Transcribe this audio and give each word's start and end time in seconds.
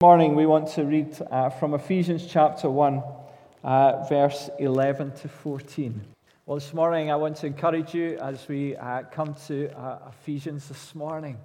morning 0.00 0.36
we 0.36 0.46
want 0.46 0.68
to 0.68 0.84
read 0.84 1.18
uh, 1.28 1.50
from 1.50 1.74
Ephesians 1.74 2.24
chapter 2.24 2.70
1, 2.70 3.02
uh, 3.64 4.06
verse 4.08 4.48
11 4.60 5.10
to 5.10 5.28
14. 5.28 6.00
Well, 6.46 6.56
this 6.56 6.72
morning 6.72 7.10
I 7.10 7.16
want 7.16 7.38
to 7.38 7.48
encourage 7.48 7.94
you 7.94 8.16
as 8.18 8.46
we 8.46 8.76
uh, 8.76 9.02
come 9.10 9.34
to 9.48 9.76
uh, 9.76 9.98
Ephesians 10.10 10.68
this 10.68 10.94
morning. 10.94 11.36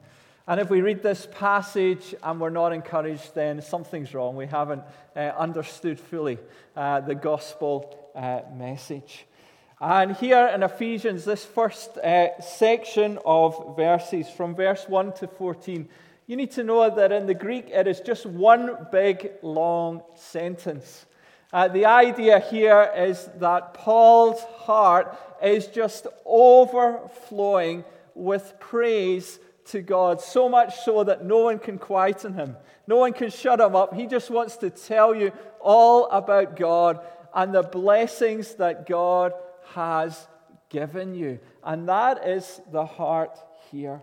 And 0.47 0.59
if 0.59 0.69
we 0.69 0.81
read 0.81 1.01
this 1.01 1.27
passage 1.31 2.13
and 2.21 2.39
we're 2.39 2.51
not 2.51 2.73
encouraged, 2.73 3.33
then 3.33 3.59
something's 3.59 4.13
wrong. 4.13 4.35
We 4.35 4.45
haven't 4.45 4.83
uh, 5.15 5.19
understood 5.35 5.99
fully 5.99 6.37
uh, 6.75 6.99
the 6.99 7.15
gospel 7.15 8.11
message. 8.55 9.25
And 9.81 10.15
here 10.15 10.45
in 10.53 10.61
Ephesians, 10.61 11.25
this 11.25 11.43
first 11.43 11.97
section 12.39 13.17
of 13.25 13.75
verses, 13.75 14.29
from 14.29 14.53
verse 14.53 14.85
1 14.87 15.13
to 15.13 15.27
14, 15.27 15.89
you 16.27 16.35
need 16.35 16.51
to 16.51 16.63
know 16.63 16.89
that 16.89 17.11
in 17.11 17.25
the 17.25 17.33
Greek 17.33 17.69
it 17.69 17.87
is 17.87 17.99
just 17.99 18.25
one 18.25 18.87
big 18.91 19.31
long 19.41 20.03
sentence. 20.15 21.05
Uh, 21.51 21.67
the 21.67 21.85
idea 21.85 22.39
here 22.39 22.91
is 22.95 23.29
that 23.37 23.73
Paul's 23.75 24.41
heart 24.57 25.17
is 25.43 25.67
just 25.67 26.07
overflowing 26.25 27.83
with 28.15 28.53
praise 28.59 29.39
to 29.65 29.81
God, 29.81 30.19
so 30.19 30.49
much 30.49 30.79
so 30.79 31.03
that 31.03 31.23
no 31.23 31.39
one 31.39 31.59
can 31.59 31.77
quieten 31.77 32.33
him. 32.33 32.57
No 32.87 32.97
one 32.97 33.13
can 33.13 33.29
shut 33.29 33.59
him 33.59 33.75
up. 33.75 33.93
He 33.93 34.07
just 34.07 34.29
wants 34.29 34.57
to 34.57 34.69
tell 34.69 35.15
you 35.15 35.31
all 35.61 36.07
about 36.09 36.57
God 36.57 36.99
and 37.33 37.53
the 37.53 37.63
blessings 37.63 38.55
that 38.55 38.87
God 38.87 39.33
has 39.73 40.27
given 40.69 41.13
you. 41.13 41.39
And 41.63 41.87
that 41.87 42.27
is 42.27 42.61
the 42.71 42.85
heart 42.85 43.37
here. 43.71 44.01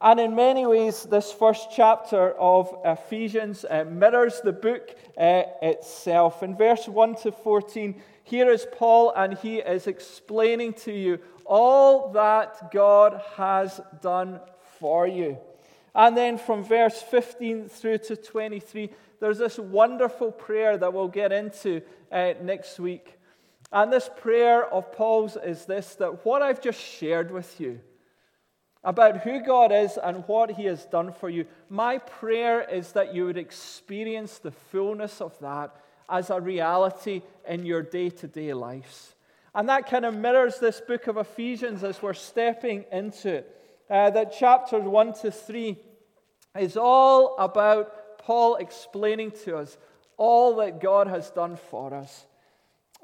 And 0.00 0.20
in 0.20 0.34
many 0.34 0.66
ways, 0.66 1.04
this 1.04 1.32
first 1.32 1.68
chapter 1.74 2.32
of 2.32 2.74
Ephesians 2.84 3.64
uh, 3.68 3.84
mirrors 3.84 4.40
the 4.42 4.52
book 4.52 4.94
uh, 5.16 5.42
itself. 5.62 6.42
In 6.42 6.56
verse 6.56 6.86
1 6.86 7.14
to 7.22 7.32
14, 7.32 8.00
here 8.24 8.50
is 8.50 8.66
Paul, 8.72 9.12
and 9.16 9.38
he 9.38 9.58
is 9.58 9.86
explaining 9.86 10.74
to 10.74 10.92
you 10.92 11.18
all 11.46 12.12
that 12.12 12.70
God 12.72 13.22
has 13.36 13.80
done 14.02 14.40
for 14.78 15.06
you. 15.06 15.38
And 15.94 16.14
then 16.14 16.36
from 16.36 16.62
verse 16.62 17.00
15 17.00 17.68
through 17.68 17.98
to 17.98 18.16
23, 18.16 18.90
there's 19.18 19.38
this 19.38 19.58
wonderful 19.58 20.30
prayer 20.30 20.76
that 20.76 20.92
we'll 20.92 21.08
get 21.08 21.32
into 21.32 21.80
uh, 22.12 22.34
next 22.42 22.78
week. 22.78 23.18
And 23.72 23.92
this 23.92 24.10
prayer 24.16 24.66
of 24.66 24.92
Paul's 24.92 25.36
is 25.36 25.64
this 25.64 25.94
that 25.94 26.24
what 26.24 26.42
I've 26.42 26.60
just 26.60 26.80
shared 26.80 27.30
with 27.30 27.60
you, 27.60 27.80
about 28.86 29.18
who 29.18 29.40
God 29.40 29.72
is 29.72 29.98
and 30.02 30.22
what 30.28 30.52
He 30.52 30.64
has 30.66 30.86
done 30.86 31.12
for 31.12 31.28
you. 31.28 31.44
My 31.68 31.98
prayer 31.98 32.62
is 32.62 32.92
that 32.92 33.12
you 33.12 33.26
would 33.26 33.36
experience 33.36 34.38
the 34.38 34.52
fullness 34.52 35.20
of 35.20 35.36
that 35.40 35.74
as 36.08 36.30
a 36.30 36.40
reality 36.40 37.22
in 37.48 37.66
your 37.66 37.82
day 37.82 38.10
to 38.10 38.28
day 38.28 38.54
lives. 38.54 39.16
And 39.56 39.68
that 39.68 39.90
kind 39.90 40.04
of 40.04 40.14
mirrors 40.14 40.60
this 40.60 40.80
book 40.80 41.08
of 41.08 41.16
Ephesians 41.16 41.82
as 41.82 42.00
we're 42.00 42.14
stepping 42.14 42.84
into 42.92 43.34
it. 43.34 43.52
Uh, 43.90 44.10
that 44.10 44.32
chapters 44.32 44.84
1 44.84 45.14
to 45.14 45.32
3 45.32 45.76
is 46.60 46.76
all 46.76 47.36
about 47.38 48.18
Paul 48.18 48.56
explaining 48.56 49.32
to 49.44 49.56
us 49.56 49.76
all 50.16 50.56
that 50.56 50.80
God 50.80 51.08
has 51.08 51.30
done 51.30 51.56
for 51.56 51.92
us. 51.92 52.26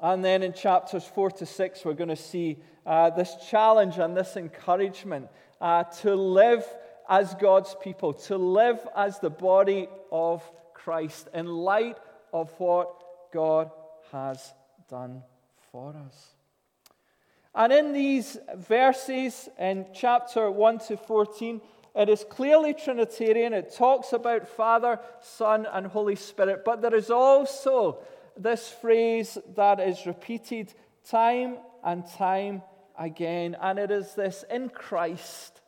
And 0.01 0.23
then 0.23 0.43
in 0.43 0.53
chapters 0.53 1.05
4 1.05 1.31
to 1.31 1.45
6, 1.45 1.85
we're 1.85 1.93
going 1.93 2.09
to 2.09 2.15
see 2.15 2.57
uh, 2.85 3.09
this 3.11 3.35
challenge 3.49 3.97
and 3.97 4.15
this 4.15 4.35
encouragement 4.35 5.27
uh, 5.59 5.83
to 6.01 6.15
live 6.15 6.65
as 7.09 7.33
God's 7.35 7.75
people, 7.81 8.13
to 8.13 8.37
live 8.37 8.79
as 8.95 9.19
the 9.19 9.29
body 9.29 9.87
of 10.11 10.43
Christ 10.73 11.27
in 11.33 11.47
light 11.47 11.97
of 12.31 12.51
what 12.59 13.03
God 13.31 13.71
has 14.11 14.53
done 14.89 15.23
for 15.71 15.95
us. 16.07 16.35
And 17.55 17.71
in 17.71 17.93
these 17.93 18.37
verses 18.55 19.47
in 19.59 19.85
chapter 19.93 20.49
1 20.49 20.79
to 20.87 20.97
14, 20.97 21.61
it 21.95 22.09
is 22.09 22.25
clearly 22.27 22.73
Trinitarian. 22.73 23.53
It 23.53 23.75
talks 23.75 24.13
about 24.13 24.47
Father, 24.47 24.99
Son, 25.21 25.67
and 25.71 25.85
Holy 25.85 26.15
Spirit. 26.15 26.63
But 26.65 26.81
there 26.81 26.95
is 26.95 27.11
also 27.11 27.99
this 28.35 28.67
phrase 28.69 29.37
that 29.55 29.79
is 29.79 30.07
repeated 30.07 30.73
time 31.07 31.57
and 31.83 32.03
time 32.17 32.63
again. 32.97 33.55
And 33.61 33.79
it 33.79 33.91
is 33.91 34.13
this 34.13 34.43
in 34.49 34.69
Christ 34.69 35.61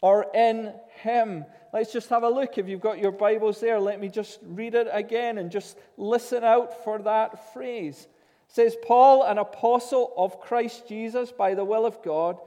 or 0.00 0.26
in 0.34 0.72
Him. 1.02 1.44
Let's 1.72 1.92
just 1.92 2.10
have 2.10 2.22
a 2.22 2.28
look. 2.28 2.58
If 2.58 2.68
you've 2.68 2.80
got 2.80 2.98
your 2.98 3.12
Bibles 3.12 3.60
there, 3.60 3.80
let 3.80 4.00
me 4.00 4.08
just 4.08 4.38
read 4.42 4.74
it 4.74 4.88
again 4.92 5.38
and 5.38 5.50
just 5.50 5.78
listen 5.96 6.44
out 6.44 6.84
for 6.84 6.98
that 7.00 7.52
phrase. 7.52 8.06
It 8.48 8.54
says, 8.54 8.76
Paul, 8.84 9.22
an 9.22 9.38
apostle 9.38 10.12
of 10.16 10.40
Christ 10.40 10.88
Jesus 10.88 11.32
by 11.32 11.54
the 11.54 11.64
will 11.64 11.86
of 11.86 12.02
God, 12.02 12.38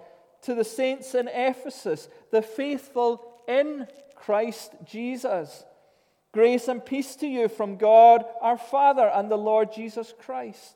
to 0.43 0.53
the 0.53 0.63
saints 0.63 1.15
in 1.15 1.27
Ephesus, 1.27 2.07
the 2.31 2.41
faithful 2.41 3.41
in 3.47 3.87
Christ 4.15 4.75
Jesus. 4.85 5.65
Grace 6.31 6.67
and 6.67 6.85
peace 6.85 7.15
to 7.15 7.27
you 7.27 7.47
from 7.47 7.77
God 7.77 8.23
our 8.41 8.57
Father 8.57 9.09
and 9.09 9.31
the 9.31 9.37
Lord 9.37 9.73
Jesus 9.73 10.13
Christ. 10.19 10.75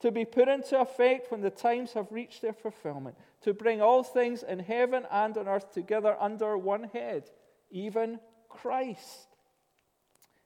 to 0.00 0.10
be 0.10 0.24
put 0.24 0.48
into 0.48 0.78
effect 0.78 1.30
when 1.30 1.40
the 1.40 1.50
times 1.50 1.92
have 1.92 2.12
reached 2.12 2.42
their 2.42 2.52
fulfillment 2.52 3.16
to 3.42 3.54
bring 3.54 3.80
all 3.80 4.02
things 4.02 4.42
in 4.42 4.58
heaven 4.58 5.04
and 5.10 5.36
on 5.38 5.48
earth 5.48 5.72
together 5.72 6.16
under 6.20 6.58
one 6.58 6.84
head, 6.84 7.30
even 7.70 8.18
Christ. 8.48 9.28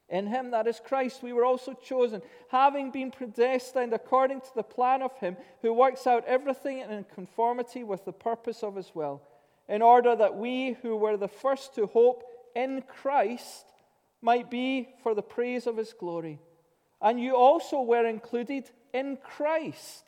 In 0.09 0.27
him, 0.27 0.51
that 0.51 0.67
is 0.67 0.81
Christ, 0.85 1.23
we 1.23 1.33
were 1.33 1.45
also 1.45 1.73
chosen, 1.73 2.21
having 2.51 2.91
been 2.91 3.13
predestined 3.13 3.93
according 3.93 4.41
to 4.41 4.55
the 4.57 4.63
plan 4.63 5.03
of 5.03 5.17
him 5.19 5.37
who 5.63 5.73
works 5.73 6.07
out 6.07 6.25
everything 6.27 6.81
in 6.81 7.05
conformity 7.15 7.85
with 7.85 8.05
the 8.05 8.13
purpose 8.13 8.65
of 8.65 8.75
his 8.75 8.93
will, 8.93 9.23
in 9.69 9.83
order 9.83 10.17
that 10.17 10.37
we 10.37 10.73
who 10.83 10.97
were 10.97 11.17
the 11.17 11.29
first 11.29 11.77
to 11.77 11.87
hope 11.87 12.25
in 12.57 12.83
Christ 12.83 13.67
might 14.21 14.51
be 14.51 14.89
for 15.03 15.15
the 15.15 15.23
praise 15.23 15.69
of 15.69 15.77
his 15.77 15.93
glory. 15.93 16.41
And 17.01 17.21
you 17.21 17.37
also 17.37 17.81
were 17.81 18.05
included 18.05 18.69
in 18.93 19.17
Christ 19.17 20.05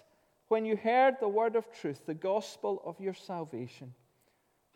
when 0.48 0.64
you 0.64 0.76
heard 0.76 1.16
the 1.18 1.28
word 1.28 1.56
of 1.56 1.72
truth, 1.72 2.04
the 2.06 2.14
gospel 2.14 2.82
of 2.84 3.00
your 3.00 3.14
salvation. 3.14 3.94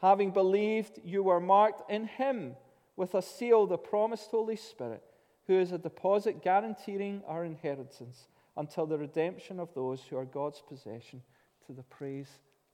Having 0.01 0.33
believed, 0.33 1.01
you 1.05 1.23
were 1.23 1.41
marked 1.41 1.91
in 1.91 2.07
him 2.07 2.57
with 2.97 3.15
a 3.15 3.23
seal, 3.23 3.67
the 3.67 3.77
promised 3.77 4.31
Holy 4.31 4.57
Spirit, 4.57 5.03
who 5.47 5.59
is 5.59 5.73
a 5.73 5.79
deposit 5.79 6.43
guaranteeing 6.43 7.23
our 7.27 7.45
inheritance 7.45 8.29
until 8.57 8.87
the 8.87 8.99
redemption 8.99 9.61
of 9.61 9.73
those 9.75 10.01
who 10.03 10.17
are 10.17 10.25
God's 10.25 10.63
possession 10.67 11.23
to 11.67 11.73
the 11.73 11.83
praise 11.83 12.29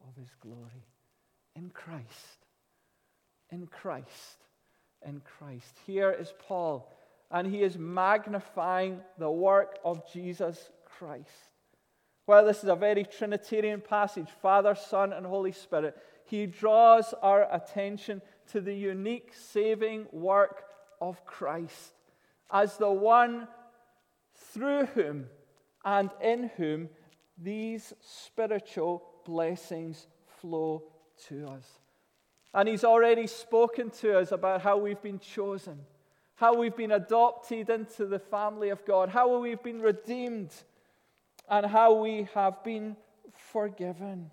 of 0.06 0.14
his 0.16 0.30
glory. 0.40 0.86
In 1.56 1.70
Christ. 1.70 2.46
In 3.50 3.66
Christ. 3.66 4.44
In 5.04 5.20
Christ. 5.38 5.76
Here 5.86 6.12
is 6.12 6.32
Paul, 6.46 6.92
and 7.30 7.46
he 7.46 7.62
is 7.62 7.76
magnifying 7.76 9.00
the 9.18 9.30
work 9.30 9.78
of 9.84 10.10
Jesus 10.12 10.70
Christ. 11.02 11.50
While 12.26 12.46
this 12.46 12.62
is 12.62 12.68
a 12.68 12.76
very 12.76 13.02
Trinitarian 13.02 13.80
passage 13.80 14.28
Father, 14.40 14.76
Son, 14.76 15.12
and 15.12 15.26
Holy 15.26 15.50
Spirit 15.50 15.96
he 16.26 16.46
draws 16.46 17.12
our 17.22 17.52
attention 17.52 18.22
to 18.52 18.60
the 18.60 18.72
unique 18.72 19.32
saving 19.34 20.06
work 20.12 20.62
of 21.00 21.26
Christ 21.26 21.92
as 22.52 22.76
the 22.76 22.90
one 22.90 23.48
through 24.52 24.86
whom 24.86 25.26
and 25.84 26.10
in 26.22 26.50
whom 26.56 26.88
these 27.36 27.92
spiritual 28.00 29.02
blessings 29.24 30.06
flow 30.40 30.84
to 31.26 31.48
us. 31.48 31.66
And 32.54 32.68
he's 32.68 32.84
already 32.84 33.26
spoken 33.26 33.90
to 33.90 34.20
us 34.20 34.30
about 34.30 34.62
how 34.62 34.76
we've 34.76 35.02
been 35.02 35.18
chosen, 35.18 35.80
how 36.36 36.54
we've 36.54 36.76
been 36.76 36.92
adopted 36.92 37.70
into 37.70 38.06
the 38.06 38.20
family 38.20 38.68
of 38.68 38.84
God, 38.84 39.08
how 39.08 39.38
we've 39.38 39.62
been 39.62 39.80
redeemed, 39.80 40.52
and 41.48 41.66
how 41.66 41.94
we 41.94 42.28
have 42.34 42.62
been 42.64 42.96
forgiven. 43.52 44.30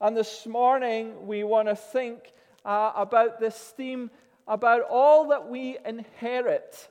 And 0.00 0.16
this 0.16 0.46
morning, 0.46 1.26
we 1.26 1.44
want 1.44 1.68
to 1.68 1.76
think 1.76 2.32
uh, 2.64 2.92
about 2.96 3.40
this 3.40 3.56
theme 3.76 4.10
about 4.46 4.82
all 4.90 5.28
that 5.28 5.48
we 5.48 5.78
inherit 5.84 6.88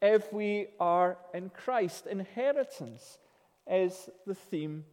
if 0.00 0.32
we 0.32 0.66
are 0.80 1.16
in 1.34 1.50
Christ. 1.50 2.06
Inheritance 2.06 3.18
is 3.66 4.10
the 4.26 4.34
theme 4.34 4.84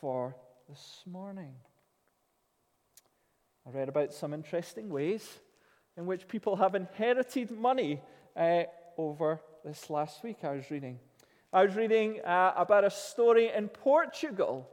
for 0.00 0.34
this 0.68 1.02
morning. 1.06 1.54
I 3.66 3.70
read 3.70 3.88
about 3.88 4.12
some 4.12 4.32
interesting 4.32 4.90
ways 4.90 5.26
in 5.96 6.06
which 6.06 6.28
people 6.28 6.56
have 6.56 6.74
inherited 6.74 7.50
money 7.50 8.00
uh, 8.36 8.64
over 8.98 9.40
this 9.64 9.90
last 9.90 10.22
week 10.22 10.38
I 10.44 10.52
was 10.52 10.70
reading. 10.70 11.00
I 11.56 11.64
was 11.64 11.74
reading 11.74 12.20
uh, 12.22 12.52
about 12.54 12.84
a 12.84 12.90
story 12.90 13.50
in 13.50 13.68
Portugal 13.68 14.68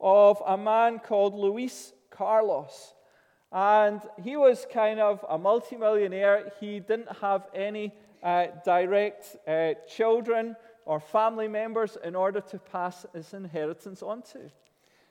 of 0.00 0.42
a 0.46 0.56
man 0.56 0.98
called 0.98 1.34
Luis 1.34 1.92
Carlos. 2.08 2.94
And 3.52 4.00
he 4.24 4.34
was 4.34 4.66
kind 4.72 4.98
of 4.98 5.22
a 5.28 5.36
multimillionaire. 5.36 6.54
He 6.58 6.80
didn't 6.80 7.14
have 7.20 7.48
any 7.54 7.92
uh, 8.22 8.46
direct 8.64 9.36
uh, 9.46 9.74
children 9.86 10.56
or 10.86 11.00
family 11.00 11.48
members 11.48 11.98
in 12.02 12.16
order 12.16 12.40
to 12.40 12.58
pass 12.60 13.04
his 13.12 13.34
inheritance 13.34 14.02
on 14.02 14.22
to. 14.32 14.50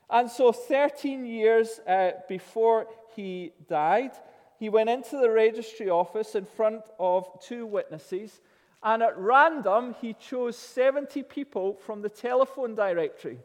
And 0.10 0.28
so, 0.28 0.52
13 0.52 1.24
years 1.24 1.82
uh, 1.88 2.14
before 2.28 2.88
he 3.16 3.52
died, 3.70 4.14
he 4.58 4.70
went 4.70 4.90
into 4.90 5.18
the 5.18 5.30
registry 5.30 5.88
office 5.88 6.34
in 6.34 6.46
front 6.46 6.82
of 6.98 7.28
two 7.44 7.68
witnesses, 7.68 8.42
and 8.86 9.02
at 9.02 9.18
random, 9.18 9.96
he 10.00 10.14
chose 10.14 10.56
70 10.56 11.24
people 11.24 11.74
from 11.88 12.04
the 12.04 12.10
telephone 12.10 12.76
directory. 12.76 13.40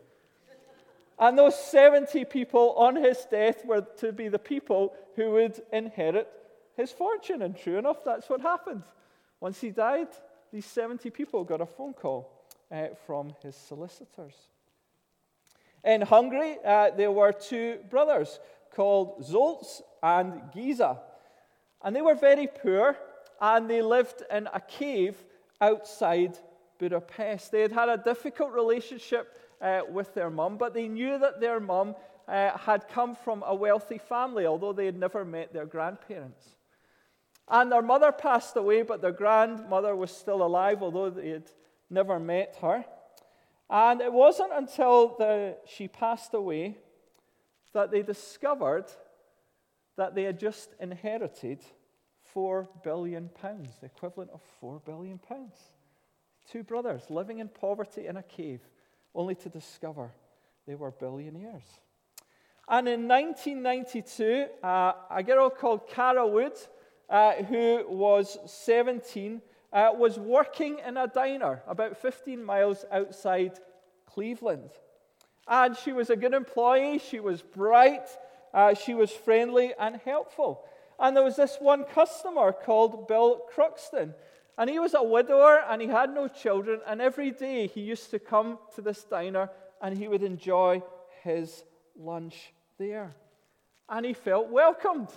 And 1.18 1.36
those 1.36 1.58
70 1.58 2.26
people 2.26 2.74
on 2.76 2.94
his 2.94 3.26
death 3.30 3.64
were 3.64 3.86
to 3.98 4.12
be 4.12 4.28
the 4.28 4.38
people 4.38 4.92
who 5.16 5.30
would 5.32 5.58
inherit 5.72 6.28
his 6.76 6.92
fortune. 6.92 7.40
And 7.40 7.56
true 7.56 7.78
enough, 7.78 8.04
that's 8.04 8.28
what 8.28 8.42
happened. 8.42 8.82
Once 9.40 9.62
he 9.62 9.70
died, 9.70 10.08
these 10.52 10.66
70 10.66 11.08
people 11.08 11.42
got 11.44 11.62
a 11.62 11.66
phone 11.66 11.94
call 11.94 12.30
uh, 12.70 12.88
from 13.06 13.34
his 13.42 13.56
solicitors. 13.56 14.34
In 15.82 16.02
Hungary, 16.02 16.58
uh, 16.62 16.90
there 16.90 17.12
were 17.12 17.32
two 17.32 17.78
brothers 17.88 18.38
called 18.74 19.22
Zoltz 19.22 19.80
and 20.02 20.42
Geza. 20.52 20.98
And 21.82 21.96
they 21.96 22.02
were 22.02 22.14
very 22.14 22.46
poor, 22.46 22.94
and 23.40 23.70
they 23.70 23.80
lived 23.80 24.22
in 24.30 24.46
a 24.52 24.60
cave 24.60 25.16
outside 25.60 26.38
Budapest. 26.78 27.52
They 27.52 27.60
had 27.60 27.72
had 27.72 27.88
a 27.88 27.98
difficult 27.98 28.52
relationship 28.52 29.36
uh, 29.60 29.82
with 29.88 30.14
their 30.14 30.30
mum, 30.30 30.56
but 30.56 30.74
they 30.74 30.88
knew 30.88 31.18
that 31.18 31.40
their 31.40 31.60
mum 31.60 31.94
uh, 32.26 32.56
had 32.56 32.88
come 32.88 33.14
from 33.14 33.42
a 33.46 33.54
wealthy 33.54 33.98
family, 33.98 34.46
although 34.46 34.72
they 34.72 34.86
had 34.86 34.98
never 34.98 35.24
met 35.24 35.52
their 35.52 35.66
grandparents. 35.66 36.56
And 37.48 37.70
their 37.70 37.82
mother 37.82 38.12
passed 38.12 38.56
away, 38.56 38.82
but 38.82 39.02
their 39.02 39.12
grandmother 39.12 39.94
was 39.96 40.10
still 40.10 40.42
alive, 40.42 40.82
although 40.82 41.10
they 41.10 41.30
had 41.30 41.50
never 41.90 42.18
met 42.20 42.56
her. 42.62 42.84
And 43.68 44.00
it 44.00 44.12
wasn't 44.12 44.52
until 44.54 45.16
the, 45.18 45.56
she 45.66 45.88
passed 45.88 46.32
away 46.34 46.78
that 47.72 47.90
they 47.90 48.02
discovered 48.02 48.86
that 49.96 50.14
they 50.14 50.22
had 50.22 50.38
just 50.38 50.74
inherited 50.80 51.62
four 52.32 52.68
billion 52.82 53.28
pounds, 53.28 53.74
the 53.80 53.86
equivalent 53.86 54.30
of 54.32 54.40
four 54.60 54.80
billion 54.84 55.18
pounds. 55.18 55.56
Two 56.50 56.62
brothers 56.62 57.02
living 57.10 57.38
in 57.38 57.48
poverty 57.48 58.06
in 58.06 58.16
a 58.16 58.22
cave, 58.22 58.60
only 59.14 59.34
to 59.36 59.48
discover 59.48 60.10
they 60.66 60.74
were 60.74 60.90
billionaires. 60.90 61.80
And 62.68 62.88
in 62.88 63.08
1992, 63.08 64.46
uh, 64.62 64.92
a 65.10 65.22
girl 65.22 65.50
called 65.50 65.88
Kara 65.88 66.26
Wood, 66.26 66.52
uh, 67.08 67.42
who 67.42 67.84
was 67.88 68.38
17, 68.46 69.42
uh, 69.72 69.90
was 69.94 70.18
working 70.18 70.78
in 70.86 70.96
a 70.96 71.08
diner 71.08 71.62
about 71.66 71.96
15 71.96 72.42
miles 72.42 72.84
outside 72.92 73.58
Cleveland. 74.06 74.70
And 75.48 75.76
she 75.76 75.92
was 75.92 76.10
a 76.10 76.16
good 76.16 76.34
employee, 76.34 77.00
she 77.00 77.18
was 77.18 77.42
bright, 77.42 78.08
uh, 78.54 78.74
she 78.74 78.94
was 78.94 79.10
friendly 79.10 79.72
and 79.78 79.96
helpful. 80.04 80.64
And 81.00 81.16
there 81.16 81.24
was 81.24 81.36
this 81.36 81.56
one 81.58 81.84
customer 81.84 82.52
called 82.52 83.08
Bill 83.08 83.40
Cruxton. 83.54 84.14
And 84.58 84.68
he 84.68 84.78
was 84.78 84.92
a 84.92 85.02
widower 85.02 85.62
and 85.68 85.80
he 85.80 85.88
had 85.88 86.14
no 86.14 86.28
children. 86.28 86.80
And 86.86 87.00
every 87.00 87.30
day 87.30 87.66
he 87.66 87.80
used 87.80 88.10
to 88.10 88.18
come 88.18 88.58
to 88.74 88.82
this 88.82 89.04
diner 89.04 89.50
and 89.80 89.96
he 89.96 90.06
would 90.06 90.22
enjoy 90.22 90.82
his 91.22 91.64
lunch 91.98 92.52
there. 92.78 93.16
And 93.88 94.04
he 94.04 94.12
felt 94.12 94.50
welcomed. 94.50 95.08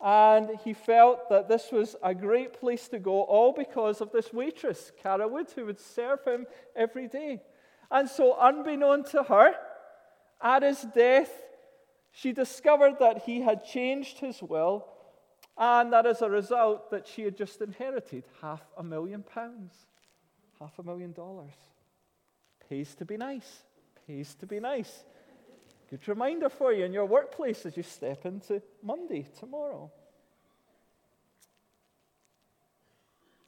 And 0.00 0.50
he 0.64 0.74
felt 0.74 1.28
that 1.30 1.48
this 1.48 1.72
was 1.72 1.96
a 2.02 2.14
great 2.14 2.52
place 2.52 2.88
to 2.88 2.98
go, 2.98 3.22
all 3.22 3.52
because 3.52 4.00
of 4.00 4.12
this 4.12 4.32
waitress, 4.32 4.92
Kara 5.02 5.26
Wood, 5.26 5.46
who 5.54 5.66
would 5.66 5.80
serve 5.80 6.22
him 6.24 6.46
every 6.76 7.08
day. 7.08 7.40
And 7.90 8.08
so, 8.08 8.36
unbeknown 8.38 9.04
to 9.10 9.22
her, 9.22 9.54
at 10.42 10.62
his 10.62 10.82
death, 10.94 11.30
she 12.14 12.32
discovered 12.32 12.98
that 13.00 13.22
he 13.22 13.40
had 13.40 13.64
changed 13.64 14.20
his 14.20 14.40
will, 14.40 14.86
and 15.58 15.92
that 15.92 16.06
as 16.06 16.22
a 16.22 16.30
result, 16.30 16.90
that 16.90 17.06
she 17.06 17.22
had 17.22 17.36
just 17.36 17.60
inherited 17.60 18.24
half 18.40 18.62
a 18.76 18.82
million 18.82 19.22
pounds, 19.22 19.74
half 20.60 20.78
a 20.78 20.82
million 20.82 21.12
dollars. 21.12 21.54
Pays 22.68 22.94
to 22.96 23.04
be 23.04 23.16
nice. 23.16 23.64
Pays 24.06 24.34
to 24.36 24.46
be 24.46 24.60
nice. 24.60 25.04
Good 25.90 26.06
reminder 26.08 26.48
for 26.48 26.72
you 26.72 26.84
in 26.84 26.92
your 26.92 27.04
workplace 27.04 27.66
as 27.66 27.76
you 27.76 27.82
step 27.82 28.24
into 28.24 28.62
Monday 28.82 29.26
tomorrow. 29.38 29.90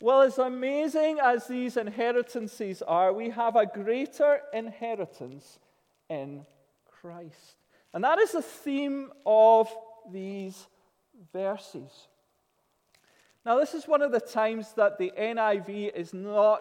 Well, 0.00 0.22
as 0.22 0.38
amazing 0.38 1.18
as 1.22 1.46
these 1.46 1.76
inheritances 1.76 2.82
are, 2.82 3.12
we 3.12 3.30
have 3.30 3.56
a 3.56 3.64
greater 3.64 4.40
inheritance 4.52 5.58
in 6.10 6.44
Christ. 7.00 7.56
And 7.96 8.04
that 8.04 8.18
is 8.18 8.32
the 8.32 8.42
theme 8.42 9.10
of 9.24 9.74
these 10.12 10.66
verses. 11.32 12.08
Now, 13.42 13.58
this 13.58 13.72
is 13.72 13.88
one 13.88 14.02
of 14.02 14.12
the 14.12 14.20
times 14.20 14.74
that 14.74 14.98
the 14.98 15.14
NIV 15.18 15.94
is 15.94 16.12
not 16.12 16.60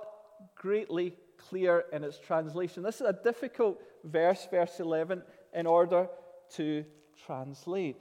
greatly 0.56 1.14
clear 1.50 1.84
in 1.92 2.06
its 2.06 2.18
translation. 2.20 2.84
This 2.84 3.02
is 3.02 3.08
a 3.08 3.20
difficult 3.22 3.82
verse, 4.06 4.48
verse 4.50 4.80
11 4.80 5.24
in 5.54 5.68
order 5.68 6.08
to 6.54 6.86
translate. 7.26 8.00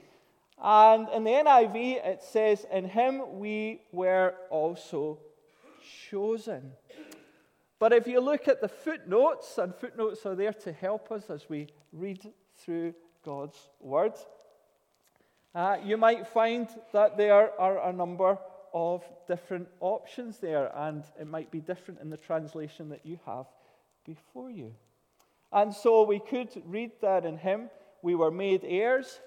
And 0.57 1.09
in 1.09 1.25
the 1.25 1.31
NIV, 1.31 2.05
it 2.05 2.23
says, 2.23 2.65
In 2.71 2.85
him 2.85 3.37
we 3.37 3.81
were 3.91 4.33
also 4.49 5.19
chosen. 6.09 6.71
But 7.79 7.91
if 7.91 8.07
you 8.07 8.21
look 8.21 8.47
at 8.47 8.61
the 8.61 8.69
footnotes, 8.69 9.57
and 9.57 9.75
footnotes 9.75 10.25
are 10.25 10.35
there 10.35 10.53
to 10.53 10.71
help 10.71 11.11
us 11.11 11.29
as 11.29 11.49
we 11.49 11.67
read 11.91 12.31
through 12.55 12.93
God's 13.25 13.57
word, 13.79 14.13
uh, 15.55 15.77
you 15.83 15.97
might 15.97 16.27
find 16.27 16.69
that 16.93 17.17
there 17.17 17.59
are 17.59 17.89
a 17.89 17.91
number 17.91 18.37
of 18.73 19.03
different 19.27 19.67
options 19.79 20.37
there, 20.39 20.71
and 20.75 21.03
it 21.19 21.27
might 21.27 21.49
be 21.49 21.61
different 21.61 22.01
in 22.01 22.09
the 22.09 22.17
translation 22.17 22.89
that 22.89 23.05
you 23.05 23.17
have 23.25 23.45
before 24.05 24.51
you. 24.51 24.73
And 25.51 25.73
so 25.73 26.03
we 26.03 26.19
could 26.19 26.49
read 26.65 26.91
that 27.01 27.25
in 27.25 27.37
Him 27.37 27.69
we 28.01 28.15
were 28.15 28.31
made 28.31 28.63
heirs, 28.63 29.19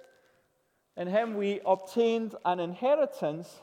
in 0.96 1.08
Him 1.08 1.34
we 1.34 1.60
obtained 1.64 2.34
an 2.44 2.60
inheritance, 2.60 3.62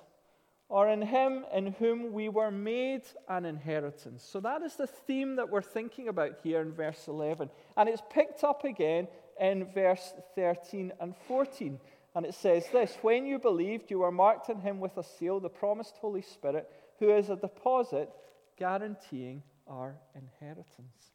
or 0.68 0.90
in 0.90 1.04
Him 1.04 1.46
in 1.54 1.68
whom 1.74 2.12
we 2.12 2.30
were 2.30 2.50
made 2.50 3.04
an 3.30 3.46
inheritance. 3.46 4.24
So 4.24 4.40
that 4.40 4.64
is 4.64 4.76
the 4.76 4.88
theme 4.88 5.36
that 5.36 5.50
we're 5.50 5.62
thinking 5.62 6.08
about 6.08 6.40
here 6.42 6.62
in 6.62 6.74
verse 6.74 7.08
11. 7.08 7.52
And 7.78 7.88
it's 7.88 8.02
picked 8.10 8.44
up 8.44 8.64
again 8.64 9.08
in 9.40 9.66
verse 9.74 10.14
13 10.36 10.94
and 11.00 11.16
14. 11.28 11.80
And 12.16 12.26
it 12.26 12.34
says 12.34 12.66
this 12.72 12.98
When 13.02 13.26
you 13.26 13.40
believed, 13.40 13.92
you 13.92 14.00
were 14.00 14.12
marked 14.12 14.50
in 14.50 14.62
Him 14.62 14.80
with 14.80 14.98
a 14.98 15.04
seal, 15.04 15.40
the 15.40 15.50
promised 15.50 15.98
Holy 15.98 16.22
Spirit, 16.22 16.70
who 17.00 17.16
is 17.16 17.30
a 17.30 17.36
deposit 17.36 18.10
guaranteeing 18.58 19.44
our 19.68 19.96
inheritance. 20.16 21.12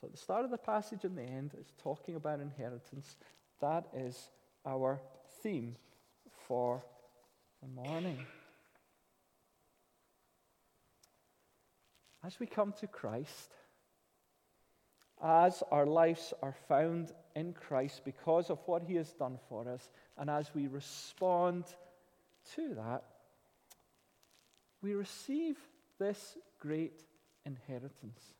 So 0.00 0.06
at 0.06 0.12
the 0.12 0.18
start 0.18 0.44
of 0.44 0.50
the 0.50 0.58
passage 0.58 1.04
and 1.04 1.16
the 1.16 1.22
end, 1.22 1.52
it's 1.58 1.72
talking 1.82 2.16
about 2.16 2.40
inheritance. 2.40 3.16
That 3.60 3.86
is 3.94 4.30
our 4.66 5.00
theme 5.42 5.76
for 6.46 6.84
the 7.62 7.68
morning. 7.68 8.26
As 12.24 12.38
we 12.38 12.46
come 12.46 12.74
to 12.80 12.86
Christ, 12.86 13.54
as 15.22 15.62
our 15.70 15.86
lives 15.86 16.34
are 16.42 16.56
found 16.68 17.12
in 17.34 17.52
Christ 17.52 18.02
because 18.04 18.50
of 18.50 18.58
what 18.66 18.82
he 18.82 18.94
has 18.96 19.12
done 19.12 19.38
for 19.48 19.68
us, 19.68 19.88
and 20.18 20.28
as 20.28 20.52
we 20.54 20.66
respond 20.66 21.64
to 22.54 22.74
that, 22.74 23.04
we 24.82 24.94
receive 24.94 25.56
this 25.98 26.36
great 26.58 27.04
inheritance. 27.46 28.34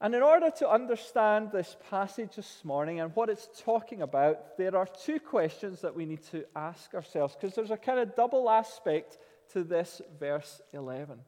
And 0.00 0.16
in 0.16 0.22
order 0.22 0.50
to 0.58 0.68
understand 0.68 1.52
this 1.52 1.76
passage 1.88 2.34
this 2.34 2.64
morning 2.64 2.98
and 2.98 3.14
what 3.14 3.30
it's 3.30 3.48
talking 3.62 4.02
about, 4.02 4.56
there 4.58 4.76
are 4.76 4.88
two 5.04 5.20
questions 5.20 5.80
that 5.82 5.94
we 5.94 6.06
need 6.06 6.24
to 6.32 6.44
ask 6.56 6.92
ourselves 6.92 7.36
because 7.36 7.54
there's 7.54 7.70
a 7.70 7.76
kind 7.76 8.00
of 8.00 8.16
double 8.16 8.50
aspect 8.50 9.18
to 9.52 9.62
this 9.62 10.02
verse 10.18 10.60
11. 10.72 11.20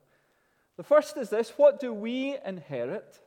The 0.76 0.83
first 0.83 1.17
is 1.17 1.31
this 1.31 1.53
what 1.57 1.79
do 1.79 1.93
we 1.93 2.37
inherit? 2.45 3.21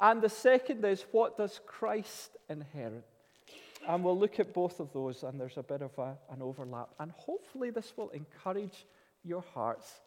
And 0.00 0.20
the 0.20 0.28
second 0.28 0.84
is 0.84 1.04
what 1.12 1.36
does 1.36 1.60
Christ 1.66 2.36
inherit? 2.48 3.04
And 3.88 4.04
we'll 4.04 4.18
look 4.18 4.38
at 4.38 4.54
both 4.54 4.78
of 4.78 4.92
those, 4.92 5.24
and 5.24 5.40
there's 5.40 5.58
a 5.58 5.62
bit 5.62 5.82
of 5.82 5.98
a, 5.98 6.16
an 6.30 6.40
overlap. 6.40 6.90
And 7.00 7.10
hopefully, 7.12 7.70
this 7.70 7.92
will 7.96 8.10
encourage 8.10 8.86
your 9.24 9.44
hearts 9.54 10.00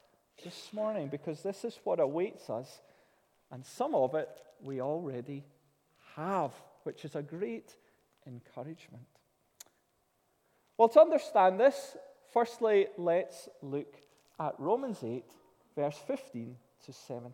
this 0.43 0.69
morning 0.73 1.07
because 1.07 1.41
this 1.41 1.65
is 1.65 1.79
what 1.83 1.99
awaits 1.99 2.49
us 2.49 2.81
and 3.51 3.65
some 3.65 3.95
of 3.95 4.15
it 4.15 4.29
we 4.61 4.81
already 4.81 5.43
have, 6.15 6.51
which 6.83 7.05
is 7.05 7.15
a 7.15 7.21
great 7.21 7.73
encouragement. 8.25 9.05
Well, 10.77 10.89
to 10.89 11.01
understand 11.01 11.59
this, 11.59 11.95
firstly, 12.33 12.87
let's 12.97 13.47
look 13.61 13.95
at 14.39 14.55
Romans 14.57 15.03
8, 15.03 15.23
verse 15.75 15.97
15 16.05 16.55
to 16.85 16.93
17. 16.93 17.33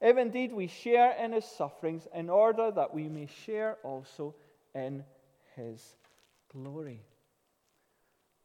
If 0.00 0.16
indeed 0.16 0.52
we 0.52 0.66
share 0.66 1.12
in 1.12 1.32
His 1.32 1.44
sufferings, 1.44 2.08
in 2.14 2.30
order 2.30 2.70
that 2.70 2.94
we 2.94 3.08
may 3.08 3.28
share 3.44 3.76
also 3.82 4.34
in 4.74 5.04
His 5.56 5.96
glory. 6.52 7.00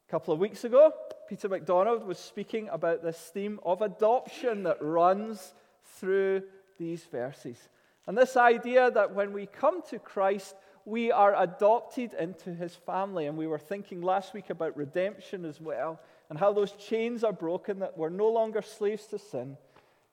A 0.07 0.11
couple 0.11 0.33
of 0.33 0.39
weeks 0.39 0.63
ago, 0.63 0.91
Peter 1.27 1.49
MacDonald 1.49 2.05
was 2.05 2.19
speaking 2.19 2.69
about 2.69 3.01
this 3.01 3.17
theme 3.17 3.59
of 3.63 3.81
adoption 3.81 4.63
that 4.63 4.77
runs 4.81 5.53
through 5.97 6.43
these 6.77 7.03
verses. 7.05 7.57
And 8.05 8.17
this 8.17 8.37
idea 8.37 8.91
that 8.91 9.15
when 9.15 9.33
we 9.33 9.47
come 9.47 9.81
to 9.89 9.97
Christ, 9.97 10.55
we 10.85 11.11
are 11.11 11.35
adopted 11.41 12.13
into 12.13 12.53
his 12.53 12.75
family. 12.75 13.25
And 13.25 13.37
we 13.37 13.47
were 13.47 13.57
thinking 13.57 14.01
last 14.01 14.33
week 14.33 14.51
about 14.51 14.77
redemption 14.77 15.45
as 15.45 15.59
well, 15.59 15.99
and 16.29 16.37
how 16.37 16.53
those 16.53 16.73
chains 16.73 17.23
are 17.23 17.33
broken, 17.33 17.79
that 17.79 17.97
we're 17.97 18.09
no 18.09 18.29
longer 18.29 18.61
slaves 18.61 19.07
to 19.07 19.17
sin, 19.17 19.57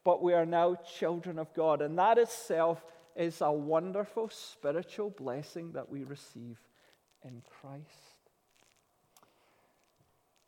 but 0.04 0.22
we 0.22 0.34
are 0.34 0.46
now 0.46 0.76
children 0.98 1.38
of 1.38 1.52
God. 1.54 1.82
And 1.82 1.98
that 1.98 2.18
itself 2.18 2.84
is 3.16 3.40
a 3.40 3.52
wonderful 3.52 4.28
spiritual 4.30 5.10
blessing 5.10 5.72
that 5.72 5.90
we 5.90 6.04
receive 6.04 6.58
in 7.24 7.42
Christ. 7.60 7.84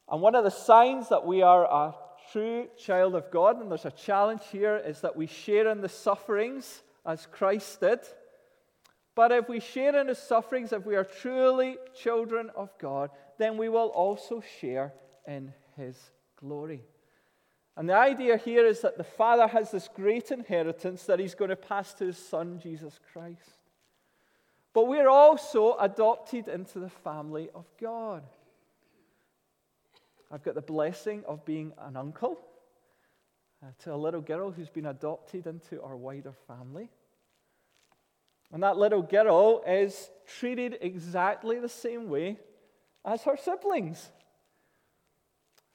And 0.08 0.20
one 0.20 0.34
of 0.34 0.44
the 0.44 0.50
signs 0.50 1.08
that 1.08 1.24
we 1.24 1.42
are 1.42 1.64
a 1.64 1.94
true 2.32 2.68
child 2.76 3.14
of 3.14 3.30
God, 3.30 3.60
and 3.60 3.70
there's 3.70 3.84
a 3.84 3.90
challenge 3.90 4.42
here, 4.50 4.76
is 4.76 5.00
that 5.00 5.16
we 5.16 5.26
share 5.26 5.68
in 5.68 5.80
the 5.80 5.88
sufferings 5.88 6.82
as 7.06 7.26
Christ 7.26 7.80
did. 7.80 8.00
But 9.14 9.30
if 9.30 9.48
we 9.48 9.60
share 9.60 9.98
in 9.98 10.08
his 10.08 10.18
sufferings, 10.18 10.72
if 10.72 10.84
we 10.84 10.96
are 10.96 11.04
truly 11.04 11.76
children 11.94 12.50
of 12.56 12.70
God, 12.78 13.10
then 13.38 13.56
we 13.56 13.68
will 13.68 13.88
also 13.88 14.42
share 14.60 14.92
in 15.26 15.52
his 15.76 15.96
glory. 16.36 16.82
And 17.76 17.88
the 17.88 17.96
idea 17.96 18.36
here 18.36 18.66
is 18.66 18.80
that 18.82 18.96
the 18.96 19.04
Father 19.04 19.48
has 19.48 19.70
this 19.70 19.88
great 19.88 20.30
inheritance 20.30 21.04
that 21.04 21.18
he's 21.18 21.34
going 21.34 21.50
to 21.50 21.56
pass 21.56 21.92
to 21.94 22.06
his 22.06 22.18
Son, 22.18 22.60
Jesus 22.62 23.00
Christ. 23.12 23.58
But 24.72 24.86
we're 24.86 25.08
also 25.08 25.76
adopted 25.78 26.48
into 26.48 26.78
the 26.78 26.88
family 26.88 27.48
of 27.54 27.64
God. 27.80 28.22
I've 30.30 30.42
got 30.42 30.54
the 30.54 30.62
blessing 30.62 31.24
of 31.26 31.44
being 31.44 31.72
an 31.78 31.96
uncle 31.96 32.40
uh, 33.62 33.66
to 33.84 33.94
a 33.94 33.96
little 33.96 34.20
girl 34.20 34.50
who's 34.50 34.68
been 34.68 34.86
adopted 34.86 35.46
into 35.46 35.82
our 35.82 35.96
wider 35.96 36.32
family. 36.46 36.90
And 38.52 38.62
that 38.62 38.76
little 38.76 39.02
girl 39.02 39.62
is 39.66 40.10
treated 40.38 40.78
exactly 40.80 41.58
the 41.58 41.68
same 41.68 42.08
way 42.08 42.38
as 43.04 43.22
her 43.22 43.36
siblings. 43.36 44.10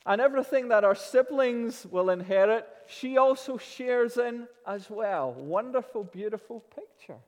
And 0.06 0.22
everything 0.22 0.70
that 0.70 0.84
our 0.84 0.96
siblings 0.96 1.86
will 1.90 2.10
inherit, 2.10 2.66
she 2.88 3.18
also 3.18 3.58
shares 3.58 4.18
in 4.18 4.48
as 4.66 4.90
well. 4.90 5.34
Wonderful, 5.34 6.06
beautiful 6.06 6.62
picture. 6.76 7.20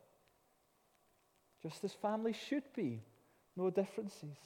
Just 1.61 1.83
as 1.83 1.93
families 1.93 2.37
should 2.37 2.63
be, 2.75 3.01
no 3.55 3.69
differences. 3.69 4.37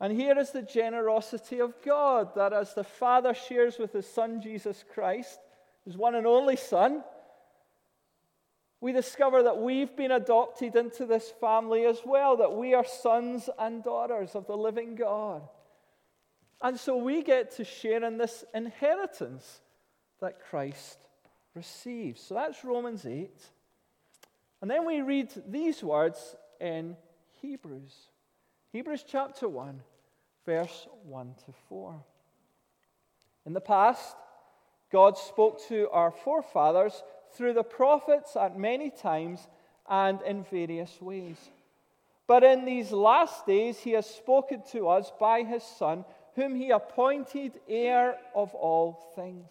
And 0.00 0.12
here 0.12 0.38
is 0.38 0.50
the 0.50 0.62
generosity 0.62 1.60
of 1.60 1.74
God 1.84 2.34
that 2.34 2.52
as 2.52 2.74
the 2.74 2.84
Father 2.84 3.34
shares 3.34 3.78
with 3.78 3.92
his 3.92 4.06
Son 4.06 4.40
Jesus 4.40 4.84
Christ, 4.92 5.38
his 5.84 5.96
one 5.96 6.14
and 6.14 6.26
only 6.26 6.56
Son, 6.56 7.04
we 8.80 8.92
discover 8.92 9.42
that 9.42 9.58
we've 9.58 9.94
been 9.94 10.10
adopted 10.10 10.74
into 10.74 11.04
this 11.04 11.30
family 11.40 11.84
as 11.84 12.00
well, 12.04 12.38
that 12.38 12.54
we 12.54 12.72
are 12.72 12.84
sons 12.84 13.50
and 13.58 13.84
daughters 13.84 14.34
of 14.34 14.46
the 14.46 14.56
living 14.56 14.94
God. 14.94 15.42
And 16.62 16.78
so 16.78 16.96
we 16.96 17.22
get 17.22 17.56
to 17.56 17.64
share 17.64 18.04
in 18.04 18.18
this 18.18 18.44
inheritance 18.54 19.60
that 20.20 20.40
Christ 20.50 20.98
receives. 21.54 22.20
So 22.20 22.34
that's 22.34 22.64
Romans 22.64 23.06
8. 23.06 23.30
And 24.60 24.70
then 24.70 24.84
we 24.84 25.00
read 25.00 25.30
these 25.48 25.82
words 25.82 26.36
in 26.60 26.96
Hebrews. 27.40 27.94
Hebrews 28.72 29.04
chapter 29.08 29.48
1, 29.48 29.80
verse 30.44 30.86
1 31.04 31.34
to 31.46 31.52
4. 31.68 31.94
In 33.46 33.54
the 33.54 33.60
past, 33.60 34.16
God 34.92 35.16
spoke 35.16 35.66
to 35.68 35.88
our 35.90 36.10
forefathers 36.10 37.02
through 37.32 37.54
the 37.54 37.62
prophets 37.62 38.36
at 38.36 38.58
many 38.58 38.90
times 38.90 39.46
and 39.88 40.20
in 40.22 40.44
various 40.44 41.00
ways. 41.00 41.36
But 42.26 42.44
in 42.44 42.64
these 42.64 42.92
last 42.92 43.46
days, 43.46 43.78
he 43.78 43.92
has 43.92 44.06
spoken 44.08 44.62
to 44.72 44.88
us 44.88 45.10
by 45.18 45.42
his 45.42 45.64
Son, 45.64 46.04
whom 46.34 46.54
he 46.54 46.70
appointed 46.70 47.60
heir 47.68 48.16
of 48.34 48.54
all 48.54 49.12
things, 49.14 49.48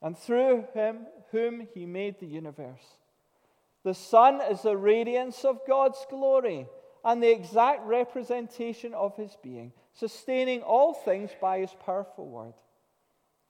and 0.00 0.16
through 0.16 0.66
him, 0.74 1.06
whom 1.30 1.66
he 1.74 1.86
made 1.86 2.18
the 2.20 2.26
universe. 2.26 2.96
The 3.84 3.94
Son 3.94 4.40
is 4.40 4.62
the 4.62 4.76
radiance 4.76 5.44
of 5.44 5.60
God's 5.66 6.04
glory 6.10 6.66
and 7.04 7.22
the 7.22 7.30
exact 7.30 7.86
representation 7.86 8.94
of 8.94 9.16
his 9.16 9.36
being, 9.42 9.72
sustaining 9.94 10.62
all 10.62 10.94
things 10.94 11.30
by 11.40 11.60
his 11.60 11.74
powerful 11.84 12.26
word. 12.26 12.54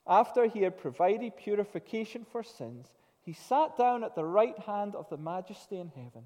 After 0.07 0.47
he 0.47 0.63
had 0.63 0.79
provided 0.79 1.37
purification 1.37 2.25
for 2.31 2.43
sins, 2.43 2.87
he 3.21 3.33
sat 3.33 3.77
down 3.77 4.05
at 4.05 4.15
the 4.15 4.25
right 4.25 4.59
hand 4.61 4.95
of 4.95 5.09
the 5.11 5.19
majesty 5.19 5.77
in 5.77 5.89
heaven. 5.89 6.25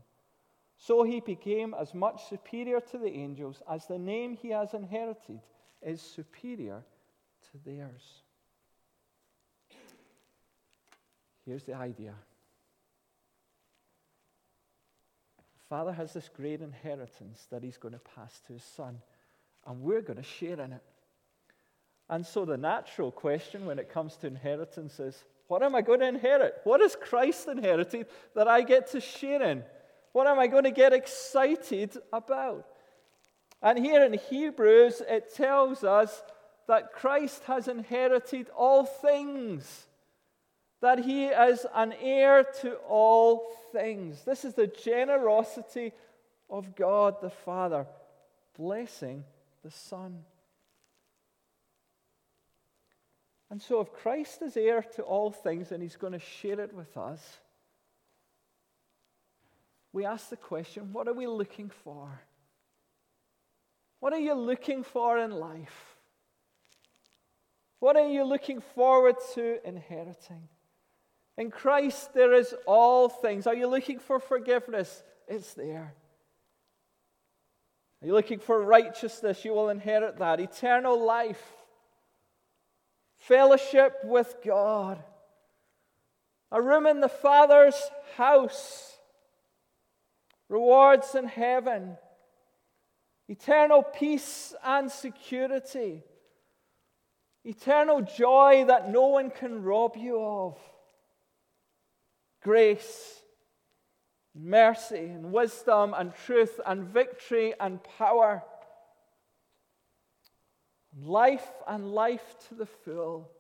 So 0.77 1.03
he 1.03 1.21
became 1.21 1.75
as 1.75 1.95
much 1.95 2.29
superior 2.29 2.81
to 2.81 2.99
the 2.99 3.13
angels 3.13 3.63
as 3.71 3.87
the 3.87 3.99
name 3.99 4.35
he 4.35 4.51
has 4.51 4.75
inherited 4.75 5.41
is 5.85 6.01
superior 6.01 6.83
to 7.51 7.59
theirs. 7.65 8.23
Here's 11.45 11.65
the 11.65 11.75
idea 11.75 12.15
Father 15.69 15.93
has 15.93 16.13
this 16.13 16.29
great 16.29 16.61
inheritance 16.61 17.47
that 17.51 17.63
he's 17.63 17.79
going 17.79 17.95
to 17.95 18.01
pass 18.15 18.41
to 18.47 18.53
his 18.53 18.63
son, 18.63 18.99
and 19.67 19.81
we're 19.81 20.03
going 20.03 20.19
to 20.19 20.23
share 20.23 20.61
in 20.61 20.73
it. 20.73 20.83
And 22.11 22.27
so 22.27 22.45
the 22.45 22.59
natural 22.59 23.11
question 23.11 23.65
when 23.65 23.79
it 23.79 23.89
comes 23.89 24.17
to 24.17 24.27
inheritance 24.27 25.01
is 25.01 25.25
what 25.49 25.63
am 25.63 25.75
I 25.75 25.81
going 25.81 26.01
to 26.01 26.09
inherit? 26.09 26.57
What 26.65 26.83
has 26.83 26.95
Christ 26.95 27.49
inherited 27.49 28.07
that 28.35 28.49
I 28.49 28.61
get 28.61 28.91
to 28.93 29.01
share 29.01 29.43
in? 29.43 29.63
What 30.13 30.27
am 30.27 30.39
I 30.39 30.47
going 30.47 30.65
to 30.65 30.71
get 30.71 30.93
excited 30.93 31.97
about? 32.13 32.67
And 33.63 33.79
here 33.79 34.05
in 34.05 34.15
Hebrews, 34.15 35.03
it 35.09 35.35
tells 35.35 35.85
us 35.85 36.23
that 36.67 36.93
Christ 36.93 37.45
has 37.45 37.69
inherited 37.69 38.49
all 38.51 38.85
things. 38.85 39.87
that 40.81 40.99
he 40.99 41.27
is 41.27 41.65
an 41.77 41.95
heir 42.01 42.45
to 42.61 42.75
all 42.89 43.47
things. 43.71 44.23
This 44.25 44.45
is 44.45 44.55
the 44.55 44.67
generosity 44.67 45.93
of 46.51 46.75
God 46.75 47.21
the 47.23 47.31
Father, 47.31 47.87
blessing 48.59 49.23
the 49.63 49.71
Son. 49.71 50.25
And 53.49 53.63
so, 53.63 53.81
if 53.81 53.93
Christ 53.93 54.43
is 54.43 54.57
heir 54.57 54.83
to 54.97 55.03
all 55.03 55.31
things 55.31 55.71
and 55.71 55.81
he's 55.81 55.95
going 55.95 56.15
to 56.15 56.19
share 56.19 56.59
it 56.59 56.75
with 56.75 56.97
us, 56.97 57.39
we 59.93 60.05
ask 60.05 60.31
the 60.31 60.37
question 60.37 60.93
what 60.93 61.07
are 61.07 61.13
we 61.13 61.29
looking 61.29 61.71
for? 61.85 62.09
What 64.03 64.13
are 64.13 64.19
you 64.19 64.35
looking 64.35 64.83
for 64.83 65.17
in 65.17 65.31
life? 65.31 65.95
What 67.79 67.95
are 67.95 68.09
you 68.09 68.25
looking 68.25 68.61
forward 68.61 69.15
to 69.37 69.65
inheriting? 69.65 70.49
In 71.39 71.53
Christ, 71.53 72.13
there 72.13 72.33
is 72.33 72.53
all 72.67 73.09
things. 73.09 73.47
Are 73.47 73.55
you 73.55 73.69
looking 73.69 74.01
for 74.01 74.19
forgiveness? 74.19 75.05
It's 75.29 75.55
there. 75.55 75.95
Are 78.03 78.07
you 78.09 78.13
looking 78.13 78.41
for 78.41 78.61
righteousness? 78.61 79.45
You 79.45 79.53
will 79.53 79.69
inherit 79.69 80.19
that. 80.19 80.41
Eternal 80.41 81.01
life 81.01 81.41
fellowship 83.19 84.01
with 84.03 84.35
God, 84.45 85.01
a 86.51 86.61
room 86.61 86.89
in 86.89 86.99
the 86.99 87.09
Father's 87.09 87.81
house, 88.17 88.97
rewards 90.49 91.15
in 91.15 91.27
heaven, 91.27 91.97
eternal 93.33 93.83
peace 93.83 94.55
and 94.63 94.91
security, 94.91 96.03
eternal 97.45 98.03
joy 98.03 98.65
that 98.69 98.91
no 98.91 99.07
one 99.07 99.31
can 99.31 99.63
rob 99.63 99.97
you 99.97 100.23
of, 100.23 100.59
grace. 102.43 103.19
Mercy 104.35 105.11
and 105.17 105.31
wisdom 105.31 105.93
and 105.95 106.15
truth 106.25 106.59
and 106.65 106.85
victory 106.85 107.53
and 107.61 107.81
power 107.99 108.43
life 110.99 111.47
and 111.69 111.93
life 111.93 112.35
to 112.49 112.55
the 112.55 112.65
full. 112.65 113.31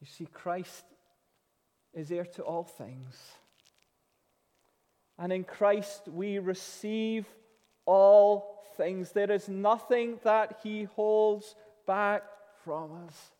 You 0.00 0.06
see, 0.06 0.26
Christ 0.26 0.84
is 1.92 2.10
heir 2.10 2.24
to 2.24 2.42
all 2.42 2.64
things. 2.64 3.14
And 5.18 5.32
in 5.32 5.44
Christ 5.44 6.08
we 6.08 6.38
receive 6.38 7.26
all 7.86 8.62
things. 8.76 9.12
There 9.12 9.30
is 9.30 9.48
nothing 9.48 10.18
that 10.24 10.58
He 10.62 10.84
holds 10.84 11.54
back 11.86 12.22
from 12.64 13.06
us. 13.06 13.30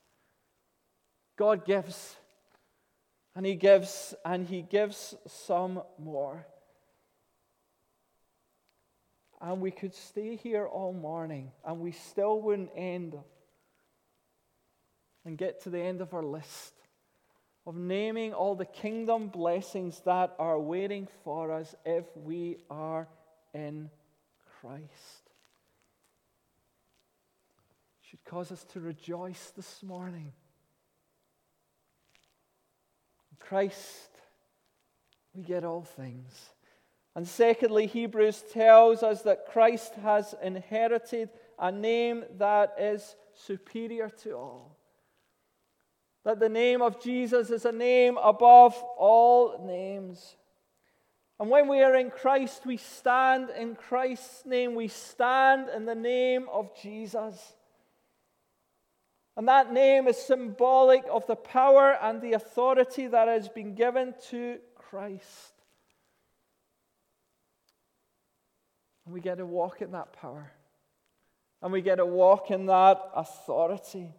God 1.37 1.65
gives, 1.65 2.17
and 3.35 3.45
He 3.45 3.57
gives, 3.57 4.15
and 4.25 4.47
He 4.47 4.63
gives 4.63 5.15
some 5.27 5.83
more. 5.99 6.47
And 9.41 9.61
we 9.61 9.71
could 9.71 9.95
stay 9.95 10.37
here 10.37 10.67
all 10.67 10.93
morning 10.93 11.51
and 11.67 11.81
we 11.81 11.93
still 11.93 12.41
wouldn't 12.41 12.71
end 12.75 13.19
and 15.27 15.37
get 15.37 15.63
to 15.65 15.71
the 15.71 15.81
end 15.81 16.01
of 16.01 16.15
our 16.15 16.23
list 16.23 16.73
of 17.67 17.77
naming 17.77 18.33
all 18.33 18.55
the 18.55 18.65
kingdom 18.65 19.29
blessings 19.29 20.01
that 20.05 20.35
are 20.39 20.61
waiting 20.61 21.09
for 21.23 21.51
us 21.51 21.75
if 21.85 22.05
we 22.15 22.59
are 22.69 23.09
in 23.55 23.91
Christ. 24.61 25.31
It 28.03 28.09
should 28.11 28.25
cause 28.25 28.53
us 28.53 28.65
to 28.73 28.81
rejoice 28.81 29.53
this 29.57 29.83
morning. 29.83 30.33
In 33.31 33.37
Christ, 33.41 34.11
we 35.35 35.43
get 35.43 35.65
all 35.65 35.83
things. 35.83 36.51
And 37.17 37.27
secondly, 37.27 37.87
Hebrews 37.87 38.45
tells 38.53 39.03
us 39.03 39.23
that 39.23 39.47
Christ 39.47 39.95
has 40.03 40.35
inherited 40.43 41.31
a 41.59 41.71
name 41.71 42.25
that 42.39 42.75
is 42.79 43.15
superior 43.35 44.11
to 44.23 44.33
all. 44.33 44.74
That 46.25 46.41
the 46.41 46.49
name 46.49 46.81
of 46.81 47.03
Jesus 47.03 47.51
is 47.51 47.65
a 47.65 47.73
name 47.73 48.17
above 48.17 48.75
all 48.97 49.65
names. 49.67 50.37
And 51.39 51.51
when 51.51 51.69
we 51.69 51.83
are 51.83 51.97
in 51.97 52.11
Christ, 52.11 52.65
we 52.65 52.77
stand 52.77 53.51
in 53.51 53.75
Christ's 53.75 54.47
name. 54.47 54.75
We 54.75 54.89
stand 54.89 55.69
in 55.69 55.85
the 55.85 55.95
name 55.95 56.47
of 56.51 56.71
Jesus. 56.81 57.55
And 59.37 59.49
that 59.49 59.73
name 59.73 60.07
is 60.07 60.17
symbolic 60.17 61.05
of 61.11 61.27
the 61.27 61.37
power 61.37 61.99
and 62.01 62.23
the 62.23 62.35
authority 62.35 63.09
that 63.09 63.27
has 63.27 63.49
been 63.49 63.75
given 63.75 64.15
to 64.31 64.59
Christ. 64.77 65.53
And 69.05 69.13
we 69.13 69.21
get 69.21 69.39
to 69.39 69.47
walk 69.47 69.83
in 69.83 69.91
that 69.93 70.13
power. 70.13 70.53
And 71.61 71.73
we 71.73 71.83
get 71.83 71.97
to 71.97 72.07
walk 72.07 72.51
in 72.51 72.67
that 72.67 73.01
authority. 73.15 74.13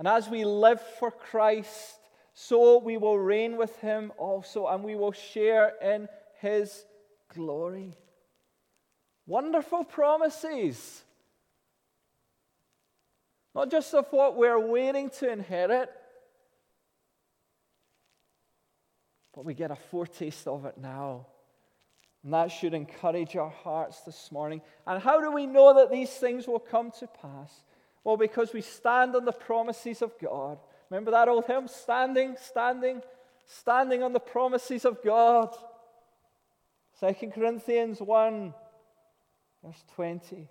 And 0.00 0.08
as 0.08 0.30
we 0.30 0.46
live 0.46 0.80
for 0.98 1.10
Christ, 1.10 1.98
so 2.32 2.78
we 2.78 2.96
will 2.96 3.18
reign 3.18 3.58
with 3.58 3.76
him 3.80 4.14
also, 4.16 4.66
and 4.66 4.82
we 4.82 4.94
will 4.94 5.12
share 5.12 5.74
in 5.82 6.08
his 6.40 6.86
glory. 7.34 7.98
Wonderful 9.26 9.84
promises. 9.84 11.04
Not 13.54 13.70
just 13.70 13.92
of 13.92 14.06
what 14.10 14.38
we're 14.38 14.58
waiting 14.58 15.10
to 15.18 15.30
inherit, 15.30 15.90
but 19.34 19.44
we 19.44 19.52
get 19.52 19.70
a 19.70 19.76
foretaste 19.76 20.46
of 20.46 20.64
it 20.64 20.78
now. 20.78 21.26
And 22.24 22.32
that 22.32 22.50
should 22.50 22.72
encourage 22.72 23.36
our 23.36 23.50
hearts 23.50 24.00
this 24.00 24.32
morning. 24.32 24.62
And 24.86 25.02
how 25.02 25.20
do 25.20 25.30
we 25.30 25.44
know 25.44 25.74
that 25.74 25.90
these 25.90 26.08
things 26.08 26.46
will 26.48 26.58
come 26.58 26.90
to 27.00 27.06
pass? 27.06 27.52
Well, 28.04 28.16
because 28.16 28.52
we 28.52 28.62
stand 28.62 29.14
on 29.14 29.24
the 29.24 29.32
promises 29.32 30.02
of 30.02 30.12
God. 30.18 30.58
Remember 30.88 31.10
that 31.10 31.28
old 31.28 31.44
hymn? 31.46 31.68
Standing, 31.68 32.36
standing, 32.40 33.02
standing 33.46 34.02
on 34.02 34.12
the 34.12 34.20
promises 34.20 34.84
of 34.84 35.02
God. 35.04 35.54
2 37.00 37.30
Corinthians 37.34 38.00
1, 38.00 38.54
verse 39.64 39.84
20. 39.94 40.48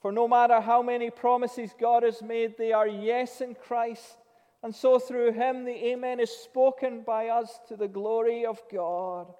For 0.00 0.12
no 0.12 0.26
matter 0.26 0.60
how 0.60 0.82
many 0.82 1.10
promises 1.10 1.74
God 1.78 2.02
has 2.02 2.22
made, 2.22 2.56
they 2.56 2.72
are 2.72 2.88
yes 2.88 3.40
in 3.40 3.54
Christ. 3.54 4.16
And 4.62 4.74
so 4.74 4.98
through 4.98 5.32
him 5.32 5.64
the 5.64 5.86
Amen 5.88 6.20
is 6.20 6.30
spoken 6.30 7.02
by 7.06 7.28
us 7.28 7.58
to 7.68 7.76
the 7.76 7.88
glory 7.88 8.46
of 8.46 8.60
God. 8.72 9.32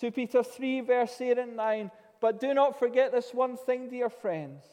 2 0.00 0.10
Peter 0.10 0.42
3, 0.42 0.80
verse 0.80 1.20
8 1.20 1.38
and 1.38 1.56
9. 1.56 1.90
But 2.20 2.40
do 2.40 2.54
not 2.54 2.78
forget 2.78 3.12
this 3.12 3.34
one 3.34 3.56
thing, 3.56 3.88
dear 3.88 4.08
friends. 4.08 4.64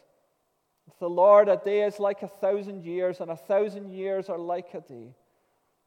The 1.00 1.10
Lord, 1.10 1.50
a 1.50 1.58
day 1.58 1.84
is 1.84 2.00
like 2.00 2.24
a 2.24 2.28
thousand 2.28 2.84
years, 2.84 3.22
and 3.22 3.30
a 3.30 3.36
thousand 3.36 3.92
years 3.92 4.30
are 4.30 4.38
like 4.38 4.74
a 4.74 4.82
day. 4.82 5.16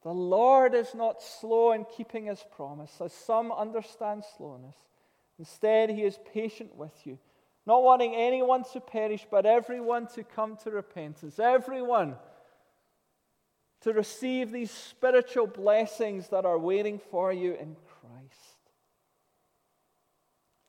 The 0.03 0.13
Lord 0.13 0.73
is 0.75 0.93
not 0.93 1.21
slow 1.21 1.71
in 1.71 1.85
keeping 1.85 2.25
his 2.25 2.43
promise, 2.55 2.91
as 3.01 3.13
some 3.13 3.51
understand 3.51 4.23
slowness. 4.37 4.75
Instead, 5.39 5.89
he 5.89 6.03
is 6.03 6.19
patient 6.33 6.75
with 6.75 6.93
you, 7.05 7.17
not 7.65 7.83
wanting 7.83 8.13
anyone 8.15 8.63
to 8.73 8.79
perish, 8.79 9.25
but 9.29 9.45
everyone 9.45 10.07
to 10.07 10.23
come 10.23 10.57
to 10.63 10.71
repentance. 10.71 11.39
Everyone 11.39 12.15
to 13.81 13.93
receive 13.93 14.51
these 14.51 14.71
spiritual 14.71 15.47
blessings 15.47 16.29
that 16.29 16.45
are 16.45 16.57
waiting 16.57 16.99
for 17.11 17.33
you 17.33 17.53
in 17.53 17.75
Christ. 17.85 18.53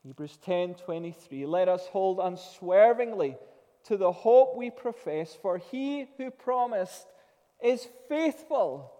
Hebrews 0.02 0.38
10:23 0.44 1.46
Let 1.46 1.68
us 1.68 1.86
hold 1.86 2.20
unswervingly 2.20 3.36
to 3.84 3.96
the 3.96 4.12
hope 4.12 4.56
we 4.56 4.70
profess 4.70 5.34
for 5.40 5.58
he 5.58 6.06
who 6.16 6.30
promised 6.30 7.06
is 7.62 7.86
faithful. 8.08 8.90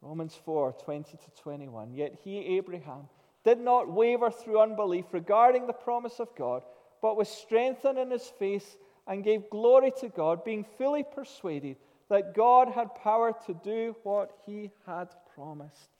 Romans 0.00 0.38
4:20 0.46 1.16
to 1.18 1.30
21 1.42 1.92
Yet 1.92 2.14
he 2.24 2.56
Abraham 2.56 3.08
did 3.44 3.58
not 3.58 3.88
waver 3.88 4.30
through 4.30 4.60
unbelief 4.60 5.06
regarding 5.12 5.66
the 5.66 5.72
promise 5.72 6.20
of 6.20 6.34
God 6.34 6.64
but 7.00 7.16
was 7.16 7.28
strengthened 7.28 7.98
in 7.98 8.10
his 8.10 8.28
faith 8.28 8.78
and 9.06 9.24
gave 9.24 9.50
glory 9.50 9.92
to 10.00 10.08
God 10.08 10.44
being 10.44 10.64
fully 10.78 11.02
persuaded 11.02 11.76
that 12.08 12.34
God 12.34 12.68
had 12.68 12.94
power 12.94 13.34
to 13.46 13.54
do 13.54 13.96
what 14.02 14.30
he 14.46 14.70
had 14.86 15.08
promised. 15.34 15.90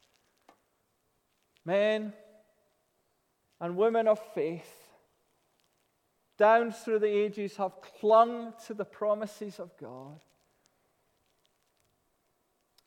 Men 1.65 2.13
and 3.61 3.77
women 3.77 4.07
of 4.09 4.21
faith 4.35 4.82
down 6.39 6.73
through 6.73 6.99
the 6.99 7.07
ages 7.07 7.57
have 7.57 7.81
clung 8.01 8.53
to 8.67 8.75
the 8.75 8.85
promises 8.85 9.59
of 9.59 9.77
God. 9.79 10.19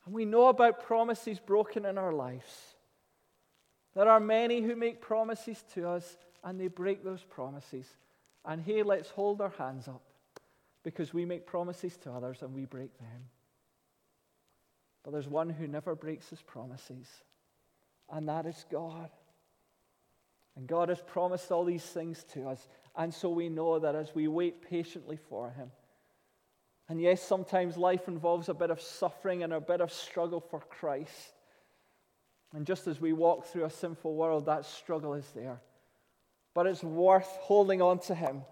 And 0.06 0.14
we 0.14 0.26
know 0.26 0.48
about 0.48 0.84
promises 0.84 1.40
broken 1.40 1.86
in 1.86 1.98
our 1.98 2.14
lives. 2.14 2.76
There 3.96 4.10
are 4.10 4.20
many 4.20 4.62
who 4.62 4.76
make 4.76 5.02
promises 5.02 5.64
to 5.74 5.88
us 5.88 6.18
and 6.44 6.60
they 6.60 6.68
break 6.68 7.04
those 7.04 7.24
promises. 7.24 7.88
And 8.44 8.62
here, 8.62 8.84
let's 8.84 9.10
hold 9.10 9.42
our 9.42 9.54
hands 9.58 9.88
up 9.88 10.04
because 10.84 11.14
we 11.14 11.26
make 11.26 11.48
promises 11.48 11.98
to 11.98 12.12
others 12.12 12.44
and 12.44 12.54
we 12.54 12.66
break 12.66 12.96
them. 13.00 13.30
But 15.04 15.12
there's 15.12 15.28
one 15.28 15.50
who 15.50 15.68
never 15.68 15.96
breaks 15.96 16.30
his 16.30 16.42
promises, 16.42 17.08
and 18.12 18.28
that 18.28 18.46
is 18.46 18.66
God. 18.72 19.10
And 20.56 20.68
God 20.68 20.90
has 20.90 21.02
promised 21.02 21.52
all 21.52 21.64
these 21.64 21.84
things 21.84 22.24
to 22.34 22.48
us. 22.48 22.68
And 22.98 23.14
so 23.14 23.30
we 23.30 23.50
know 23.50 23.80
that 23.80 23.96
as 23.96 24.16
we 24.16 24.28
wait 24.28 24.62
patiently 24.62 25.18
for 25.18 25.52
Him, 25.52 25.72
and 26.88 27.02
yes, 27.02 27.22
sometimes 27.22 27.78
life 27.78 28.08
involves 28.08 28.48
a 28.48 28.54
bit 28.54 28.70
of 28.70 28.80
suffering 28.80 29.44
and 29.44 29.54
a 29.54 29.60
bit 29.60 29.82
of 29.82 29.92
struggle 29.92 30.40
for 30.40 30.60
Christ. 30.60 31.34
And 32.54 32.66
just 32.66 32.88
as 32.88 33.02
we 33.02 33.12
walk 33.12 33.46
through 33.46 33.66
a 33.66 33.70
sinful 33.70 34.16
world, 34.16 34.46
that 34.46 34.66
struggle 34.66 35.16
is 35.16 35.28
there. 35.34 35.60
But 36.54 36.68
it's 36.68 36.84
worth 36.84 37.38
holding 37.42 37.82
on 37.82 38.00
to 38.02 38.16
Him 38.16 38.44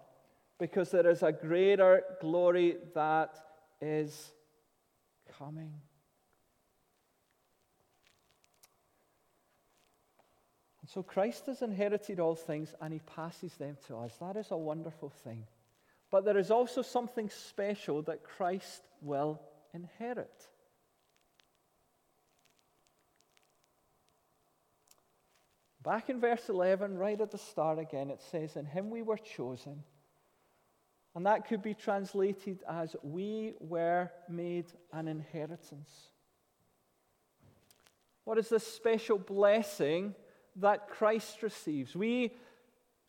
because 0.58 0.90
there 0.90 1.08
is 1.08 1.22
a 1.22 1.32
greater 1.32 2.02
glory 2.20 2.76
that 2.94 3.38
is 3.80 4.32
coming. 5.38 5.72
And 10.84 10.90
so 10.90 11.02
Christ 11.02 11.46
has 11.46 11.62
inherited 11.62 12.20
all 12.20 12.34
things 12.34 12.74
and 12.78 12.92
he 12.92 12.98
passes 12.98 13.54
them 13.54 13.78
to 13.86 13.96
us. 13.96 14.12
That 14.20 14.36
is 14.36 14.50
a 14.50 14.56
wonderful 14.58 15.08
thing. 15.08 15.46
But 16.10 16.26
there 16.26 16.36
is 16.36 16.50
also 16.50 16.82
something 16.82 17.30
special 17.30 18.02
that 18.02 18.22
Christ 18.22 18.82
will 19.00 19.40
inherit. 19.72 20.44
Back 25.82 26.10
in 26.10 26.20
verse 26.20 26.50
11, 26.50 26.98
right 26.98 27.18
at 27.18 27.30
the 27.30 27.38
start 27.38 27.78
again, 27.78 28.10
it 28.10 28.20
says, 28.20 28.54
In 28.54 28.66
him 28.66 28.90
we 28.90 29.00
were 29.00 29.16
chosen. 29.16 29.84
And 31.14 31.24
that 31.24 31.48
could 31.48 31.62
be 31.62 31.72
translated 31.72 32.58
as, 32.68 32.94
We 33.02 33.54
were 33.58 34.10
made 34.28 34.66
an 34.92 35.08
inheritance. 35.08 36.10
What 38.24 38.36
is 38.36 38.50
this 38.50 38.66
special 38.66 39.16
blessing 39.16 40.14
that 40.56 40.88
Christ 40.88 41.42
receives. 41.42 41.94
We 41.94 42.32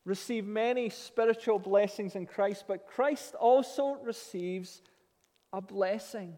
receive 0.04 0.46
many 0.46 0.90
spiritual 0.90 1.60
blessings 1.60 2.16
in 2.16 2.26
Christ, 2.26 2.66
but 2.68 2.88
Christ 2.88 3.36
also 3.36 3.98
receives 4.04 4.82
a 5.52 5.62
blessing. 5.62 6.38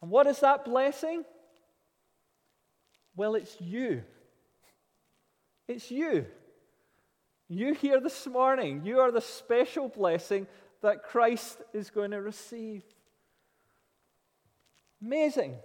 And 0.00 0.10
what 0.10 0.26
is 0.26 0.40
that 0.40 0.64
blessing? 0.64 1.24
Well, 3.14 3.34
it's 3.34 3.56
you. 3.60 4.02
It's 5.68 5.90
you. 5.90 6.26
You 7.48 7.74
here 7.74 8.00
this 8.00 8.26
morning, 8.26 8.82
you 8.84 9.00
are 9.00 9.12
the 9.12 9.20
special 9.20 9.88
blessing 9.88 10.46
that 10.80 11.04
Christ 11.04 11.58
is 11.72 11.90
going 11.90 12.10
to 12.12 12.20
receive. 12.20 12.82
Amazing. 15.00 15.56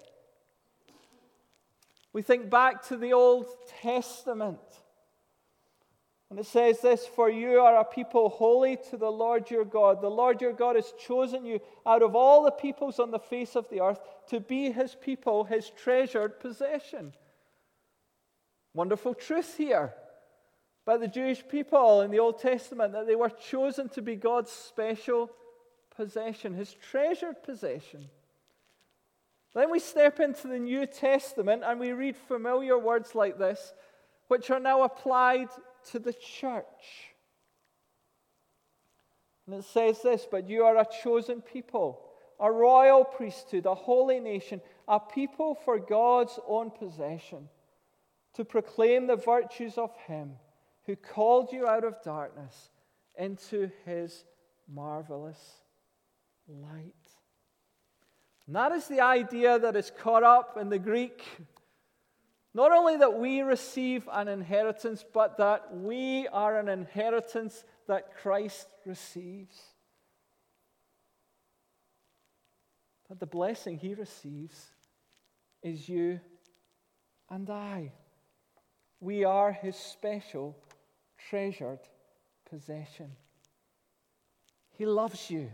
We 2.17 2.23
think 2.23 2.49
back 2.49 2.81
to 2.87 2.97
the 2.97 3.13
Old 3.13 3.45
Testament. 3.79 4.57
And 6.31 6.39
it 6.39 6.47
says 6.47 6.81
this 6.81 7.05
For 7.05 7.29
you 7.29 7.59
are 7.59 7.79
a 7.79 7.85
people 7.85 8.29
holy 8.29 8.75
to 8.89 8.97
the 8.97 9.11
Lord 9.11 9.51
your 9.51 9.63
God. 9.63 10.01
The 10.01 10.09
Lord 10.09 10.41
your 10.41 10.53
God 10.53 10.77
has 10.77 10.91
chosen 11.05 11.45
you 11.45 11.59
out 11.85 12.01
of 12.01 12.15
all 12.15 12.43
the 12.43 12.49
peoples 12.49 12.97
on 12.97 13.11
the 13.11 13.19
face 13.19 13.55
of 13.55 13.69
the 13.69 13.81
earth 13.81 13.99
to 14.29 14.39
be 14.39 14.71
his 14.71 14.95
people, 14.95 15.43
his 15.43 15.69
treasured 15.69 16.39
possession. 16.39 17.13
Wonderful 18.73 19.13
truth 19.13 19.55
here 19.55 19.93
by 20.85 20.97
the 20.97 21.07
Jewish 21.07 21.47
people 21.47 22.01
in 22.01 22.09
the 22.09 22.17
Old 22.17 22.41
Testament 22.41 22.93
that 22.93 23.05
they 23.05 23.15
were 23.15 23.29
chosen 23.29 23.89
to 23.89 24.01
be 24.01 24.15
God's 24.15 24.49
special 24.49 25.29
possession, 25.95 26.55
his 26.55 26.73
treasured 26.73 27.43
possession. 27.43 28.09
Then 29.57 29.71
we 29.71 29.79
step 29.79 30.19
into 30.19 30.47
the 30.47 30.59
New 30.59 30.85
Testament 30.85 31.63
and 31.65 31.79
we 31.79 31.91
read 31.91 32.15
familiar 32.15 32.77
words 32.77 33.15
like 33.15 33.39
this, 33.39 33.73
which 34.27 34.51
are 34.51 34.59
now 34.59 34.83
applied 34.83 35.47
to 35.89 35.97
the 35.97 36.13
church. 36.13 37.15
And 39.47 39.55
it 39.55 39.63
says 39.63 40.03
this 40.03 40.27
But 40.29 40.47
you 40.47 40.63
are 40.63 40.77
a 40.77 40.85
chosen 41.01 41.41
people, 41.41 42.03
a 42.39 42.51
royal 42.51 43.03
priesthood, 43.03 43.65
a 43.65 43.73
holy 43.73 44.19
nation, 44.19 44.61
a 44.87 44.99
people 44.99 45.55
for 45.65 45.79
God's 45.79 46.39
own 46.47 46.69
possession, 46.69 47.49
to 48.35 48.45
proclaim 48.45 49.07
the 49.07 49.15
virtues 49.15 49.79
of 49.79 49.89
Him 50.05 50.33
who 50.85 50.95
called 50.95 51.51
you 51.51 51.65
out 51.65 51.83
of 51.83 52.03
darkness 52.03 52.69
into 53.17 53.71
His 53.85 54.23
marvelous 54.71 55.41
light. 56.47 57.06
That 58.47 58.71
is 58.71 58.87
the 58.87 59.01
idea 59.01 59.59
that 59.59 59.75
is 59.75 59.91
caught 59.99 60.23
up 60.23 60.57
in 60.57 60.69
the 60.69 60.79
Greek. 60.79 61.23
Not 62.53 62.71
only 62.71 62.97
that 62.97 63.19
we 63.19 63.41
receive 63.41 64.07
an 64.11 64.27
inheritance, 64.27 65.03
but 65.13 65.37
that 65.37 65.75
we 65.75 66.27
are 66.29 66.57
an 66.57 66.69
inheritance 66.69 67.63
that 67.87 68.15
Christ 68.15 68.67
receives. 68.85 69.61
That 73.09 73.19
the 73.19 73.25
blessing 73.25 73.77
he 73.77 73.93
receives 73.93 74.71
is 75.61 75.87
you 75.87 76.19
and 77.29 77.49
I. 77.49 77.91
We 78.99 79.23
are 79.25 79.51
his 79.51 79.75
special, 79.75 80.57
treasured 81.29 81.79
possession. 82.49 83.11
He 84.71 84.85
loves 84.85 85.29
you. 85.29 85.49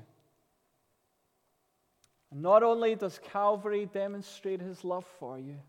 And 2.33 2.41
not 2.41 2.63
only 2.63 2.95
does 2.95 3.19
Calvary 3.31 3.87
demonstrate 3.93 4.59
his 4.59 4.83
love 4.83 5.05
for 5.19 5.37
you, 5.37 5.59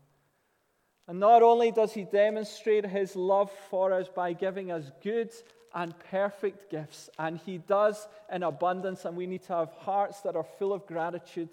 and 1.07 1.19
not 1.19 1.43
only 1.43 1.69
does 1.69 1.93
he 1.93 2.05
demonstrate 2.05 2.87
his 2.87 3.15
love 3.15 3.51
for 3.69 3.93
us 3.93 4.07
by 4.09 4.33
giving 4.33 4.71
us 4.71 4.91
good 5.03 5.31
and 5.75 5.93
perfect 6.09 6.71
gifts, 6.71 7.07
and 7.19 7.37
he 7.37 7.59
does 7.59 8.07
in 8.31 8.41
abundance, 8.41 9.05
and 9.05 9.15
we 9.15 9.27
need 9.27 9.43
to 9.43 9.53
have 9.53 9.73
hearts 9.73 10.21
that 10.21 10.35
are 10.35 10.47
full 10.57 10.73
of 10.73 10.87
gratitude 10.87 11.51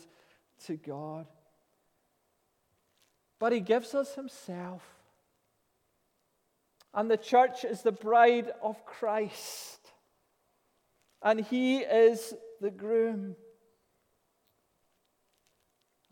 to 0.65 0.79
God. 0.79 1.27
But 3.39 3.53
he 3.53 3.61
gives 3.61 3.95
us 3.95 4.15
himself. 4.15 4.83
And 6.95 7.11
the 7.11 7.19
church 7.19 7.67
is 7.67 7.83
the 7.83 7.93
bride 7.93 8.51
of 8.63 8.87
Christ. 8.87 9.81
And 11.21 11.39
he 11.39 11.81
is 11.81 12.33
the 12.63 12.71
groom. 12.71 13.37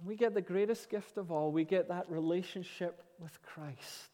We 0.04 0.16
get 0.16 0.34
the 0.34 0.40
greatest 0.40 0.88
gift 0.88 1.18
of 1.18 1.30
all. 1.30 1.52
We 1.52 1.64
get 1.64 1.88
that 1.88 2.10
relationship 2.10 3.02
with 3.18 3.38
Christ. 3.42 4.08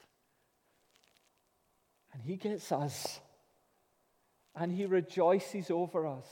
And 2.13 2.23
He 2.23 2.37
gets 2.37 2.73
us. 2.73 3.21
And 4.55 4.73
He 4.73 4.87
rejoices 4.87 5.71
over 5.71 6.07
us. 6.07 6.27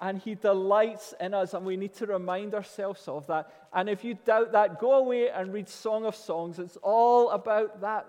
And 0.00 0.18
He 0.18 0.34
delights 0.34 1.14
in 1.20 1.32
us. 1.32 1.54
And 1.54 1.64
we 1.64 1.76
need 1.76 1.94
to 1.94 2.06
remind 2.06 2.54
ourselves 2.54 3.08
of 3.08 3.26
that. 3.28 3.50
And 3.72 3.88
if 3.88 4.04
you 4.04 4.14
doubt 4.14 4.52
that, 4.52 4.78
go 4.78 4.94
away 4.94 5.30
and 5.30 5.52
read 5.52 5.68
Song 5.68 6.04
of 6.04 6.14
Songs. 6.14 6.58
It's 6.58 6.76
all 6.82 7.30
about 7.30 7.80
that 7.80 8.06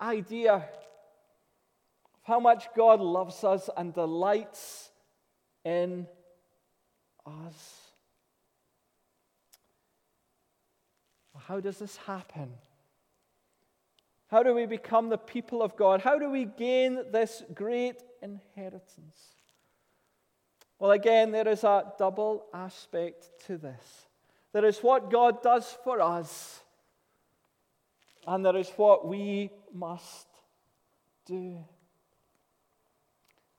idea 0.00 0.54
of 0.54 0.64
how 2.22 2.38
much 2.38 2.68
God 2.76 3.00
loves 3.00 3.44
us 3.44 3.70
and 3.76 3.94
delights 3.94 4.90
in 5.64 6.06
us. 7.26 7.89
How 11.46 11.60
does 11.60 11.78
this 11.78 11.96
happen? 11.98 12.52
How 14.28 14.42
do 14.42 14.54
we 14.54 14.66
become 14.66 15.08
the 15.08 15.18
people 15.18 15.62
of 15.62 15.76
God? 15.76 16.00
How 16.02 16.18
do 16.18 16.30
we 16.30 16.44
gain 16.44 17.00
this 17.10 17.42
great 17.52 18.02
inheritance? 18.22 19.18
Well, 20.78 20.92
again, 20.92 21.32
there 21.32 21.48
is 21.48 21.64
a 21.64 21.92
double 21.98 22.46
aspect 22.54 23.28
to 23.46 23.58
this. 23.58 24.06
There 24.52 24.64
is 24.64 24.78
what 24.78 25.10
God 25.10 25.42
does 25.42 25.76
for 25.84 26.00
us, 26.00 26.62
and 28.26 28.44
there 28.44 28.56
is 28.56 28.70
what 28.76 29.06
we 29.06 29.50
must 29.72 30.26
do. 31.26 31.58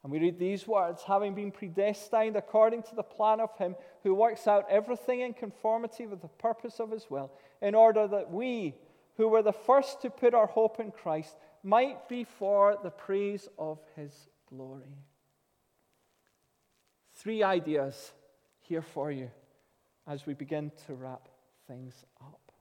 And 0.03 0.11
we 0.11 0.19
read 0.19 0.39
these 0.39 0.67
words 0.67 1.03
having 1.03 1.35
been 1.35 1.51
predestined 1.51 2.35
according 2.35 2.83
to 2.83 2.95
the 2.95 3.03
plan 3.03 3.39
of 3.39 3.55
Him 3.57 3.75
who 4.03 4.13
works 4.13 4.47
out 4.47 4.65
everything 4.69 5.21
in 5.21 5.33
conformity 5.33 6.05
with 6.05 6.21
the 6.21 6.27
purpose 6.27 6.79
of 6.79 6.91
His 6.91 7.09
will, 7.09 7.31
in 7.61 7.75
order 7.75 8.07
that 8.07 8.31
we, 8.31 8.75
who 9.17 9.27
were 9.27 9.43
the 9.43 9.53
first 9.53 10.01
to 10.01 10.09
put 10.09 10.33
our 10.33 10.47
hope 10.47 10.79
in 10.79 10.91
Christ, 10.91 11.35
might 11.63 12.09
be 12.09 12.23
for 12.23 12.77
the 12.81 12.89
praise 12.89 13.47
of 13.57 13.79
His 13.95 14.11
glory. 14.49 14.97
Three 17.13 17.43
ideas 17.43 18.13
here 18.61 18.81
for 18.81 19.11
you 19.11 19.29
as 20.07 20.25
we 20.25 20.33
begin 20.33 20.71
to 20.87 20.93
wrap 20.93 21.29
things 21.67 21.93
up. 22.19 22.51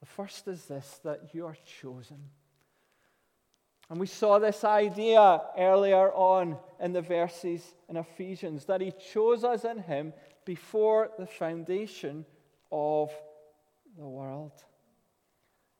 The 0.00 0.06
first 0.06 0.48
is 0.48 0.64
this 0.64 1.00
that 1.04 1.34
you 1.34 1.46
are 1.46 1.56
chosen. 1.80 2.30
And 3.92 4.00
we 4.00 4.06
saw 4.06 4.38
this 4.38 4.64
idea 4.64 5.42
earlier 5.58 6.10
on 6.14 6.56
in 6.80 6.94
the 6.94 7.02
verses 7.02 7.74
in 7.90 7.98
Ephesians 7.98 8.64
that 8.64 8.80
He 8.80 8.90
chose 9.12 9.44
us 9.44 9.66
in 9.66 9.80
Him 9.80 10.14
before 10.46 11.10
the 11.18 11.26
foundation 11.26 12.24
of 12.70 13.10
the 13.98 14.08
world. 14.08 14.52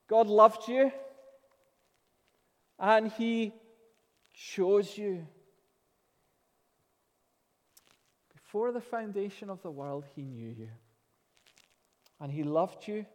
God 0.09 0.27
loved 0.27 0.68
you 0.68 0.92
and 2.79 3.11
He 3.11 3.55
chose 4.35 4.98
you. 4.98 5.27
Before 8.35 8.72
the 8.72 8.83
foundation 8.83 9.48
of 9.48 9.62
the 9.62 9.70
world, 9.70 10.05
He 10.14 10.20
knew 10.20 10.51
you. 10.51 10.68
And 12.20 12.31
He 12.31 12.42
loved 12.42 12.87
you 12.87 13.07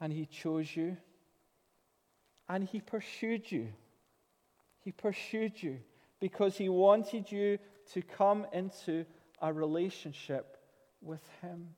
and 0.00 0.12
He 0.12 0.24
chose 0.24 0.76
you 0.76 0.96
and 2.48 2.62
He 2.62 2.80
pursued 2.80 3.50
you. 3.50 3.72
He 4.88 4.92
pursued 4.92 5.62
you 5.62 5.80
because 6.18 6.56
He 6.56 6.70
wanted 6.70 7.30
you 7.30 7.58
to 7.92 8.00
come 8.00 8.46
into 8.54 9.04
a 9.38 9.52
relationship 9.52 10.56
with 11.02 11.20
Him. 11.42 11.74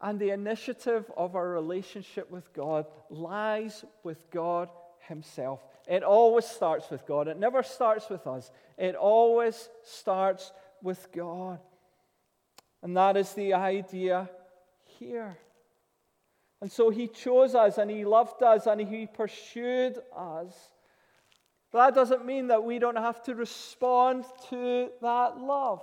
And 0.00 0.18
the 0.18 0.30
initiative 0.30 1.04
of 1.18 1.36
our 1.36 1.46
relationship 1.46 2.30
with 2.30 2.50
God 2.54 2.86
lies 3.10 3.84
with 4.04 4.30
God 4.30 4.70
Himself. 5.00 5.60
It 5.86 6.02
always 6.02 6.46
starts 6.46 6.88
with 6.88 7.04
God. 7.04 7.28
It 7.28 7.38
never 7.38 7.62
starts 7.62 8.08
with 8.08 8.26
us. 8.26 8.50
It 8.78 8.94
always 8.94 9.68
starts 9.82 10.50
with 10.82 11.12
God. 11.12 11.58
And 12.82 12.96
that 12.96 13.18
is 13.18 13.34
the 13.34 13.52
idea 13.52 14.30
here. 14.98 15.36
And 16.60 16.70
so 16.70 16.90
He 16.90 17.08
chose 17.08 17.54
us 17.54 17.78
and 17.78 17.90
He 17.90 18.04
loved 18.04 18.42
us 18.42 18.66
and 18.66 18.80
He 18.80 19.06
pursued 19.06 19.98
us. 20.16 20.54
But 21.70 21.86
that 21.86 21.94
doesn't 21.94 22.24
mean 22.24 22.48
that 22.48 22.64
we 22.64 22.78
don't 22.78 22.96
have 22.96 23.22
to 23.24 23.34
respond 23.34 24.24
to 24.50 24.90
that 25.02 25.38
love. 25.38 25.82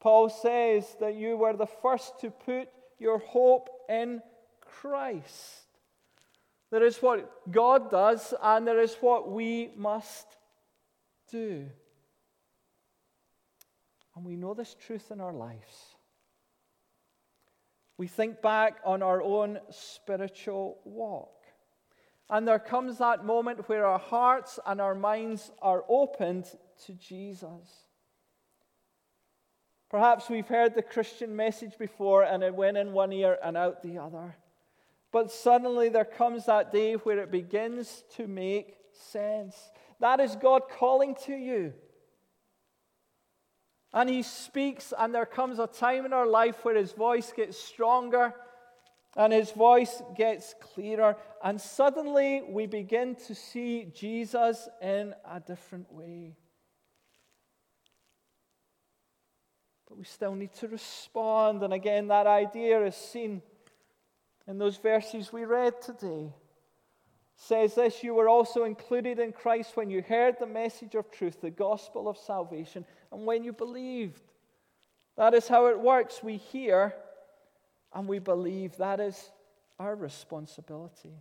Paul 0.00 0.28
says 0.28 0.96
that 1.00 1.14
you 1.14 1.36
were 1.36 1.54
the 1.54 1.66
first 1.66 2.20
to 2.20 2.30
put 2.30 2.68
your 2.98 3.18
hope 3.18 3.68
in 3.88 4.22
Christ. 4.60 5.66
There 6.70 6.84
is 6.84 6.98
what 6.98 7.50
God 7.50 7.90
does, 7.90 8.32
and 8.42 8.66
there 8.66 8.80
is 8.80 8.94
what 9.00 9.30
we 9.30 9.70
must 9.76 10.26
do. 11.30 11.66
And 14.14 14.24
we 14.24 14.36
know 14.36 14.54
this 14.54 14.74
truth 14.86 15.10
in 15.10 15.20
our 15.20 15.32
lives. 15.32 15.96
We 18.00 18.06
think 18.06 18.40
back 18.40 18.78
on 18.82 19.02
our 19.02 19.20
own 19.20 19.58
spiritual 19.68 20.78
walk. 20.86 21.44
And 22.30 22.48
there 22.48 22.58
comes 22.58 22.96
that 22.96 23.26
moment 23.26 23.68
where 23.68 23.84
our 23.84 23.98
hearts 23.98 24.58
and 24.64 24.80
our 24.80 24.94
minds 24.94 25.50
are 25.60 25.84
opened 25.86 26.46
to 26.86 26.94
Jesus. 26.94 27.68
Perhaps 29.90 30.30
we've 30.30 30.48
heard 30.48 30.74
the 30.74 30.80
Christian 30.80 31.36
message 31.36 31.76
before 31.78 32.22
and 32.22 32.42
it 32.42 32.54
went 32.54 32.78
in 32.78 32.94
one 32.94 33.12
ear 33.12 33.36
and 33.44 33.54
out 33.54 33.82
the 33.82 33.98
other. 33.98 34.34
But 35.12 35.30
suddenly 35.30 35.90
there 35.90 36.06
comes 36.06 36.46
that 36.46 36.72
day 36.72 36.94
where 36.94 37.18
it 37.18 37.30
begins 37.30 38.04
to 38.16 38.26
make 38.26 38.76
sense. 38.92 39.54
That 39.98 40.20
is 40.20 40.36
God 40.36 40.62
calling 40.70 41.16
to 41.26 41.34
you. 41.34 41.74
And 43.92 44.08
He 44.08 44.22
speaks, 44.22 44.92
and 44.96 45.14
there 45.14 45.26
comes 45.26 45.58
a 45.58 45.66
time 45.66 46.06
in 46.06 46.12
our 46.12 46.26
life 46.26 46.64
where 46.64 46.76
His 46.76 46.92
voice 46.92 47.32
gets 47.34 47.58
stronger 47.58 48.34
and 49.16 49.32
His 49.32 49.50
voice 49.50 50.02
gets 50.16 50.54
clearer. 50.60 51.16
And 51.42 51.60
suddenly 51.60 52.42
we 52.48 52.66
begin 52.66 53.16
to 53.26 53.34
see 53.34 53.86
Jesus 53.94 54.68
in 54.80 55.14
a 55.28 55.40
different 55.40 55.92
way. 55.92 56.36
But 59.88 59.98
we 59.98 60.04
still 60.04 60.36
need 60.36 60.54
to 60.54 60.68
respond. 60.68 61.64
And 61.64 61.72
again, 61.72 62.06
that 62.08 62.28
idea 62.28 62.84
is 62.86 62.94
seen 62.94 63.42
in 64.46 64.58
those 64.58 64.76
verses 64.76 65.32
we 65.32 65.44
read 65.44 65.82
today. 65.82 66.32
Says 67.40 67.74
this 67.74 68.04
You 68.04 68.14
were 68.14 68.28
also 68.28 68.64
included 68.64 69.18
in 69.18 69.32
Christ 69.32 69.76
when 69.76 69.90
you 69.90 70.02
heard 70.02 70.36
the 70.38 70.46
message 70.46 70.94
of 70.94 71.10
truth, 71.10 71.40
the 71.40 71.50
gospel 71.50 72.06
of 72.08 72.18
salvation, 72.18 72.84
and 73.10 73.24
when 73.24 73.42
you 73.42 73.52
believed. 73.52 74.22
That 75.16 75.34
is 75.34 75.48
how 75.48 75.66
it 75.66 75.80
works. 75.80 76.22
We 76.22 76.36
hear 76.36 76.94
and 77.94 78.06
we 78.06 78.18
believe. 78.18 78.76
That 78.76 79.00
is 79.00 79.30
our 79.78 79.96
responsibility. 79.96 81.14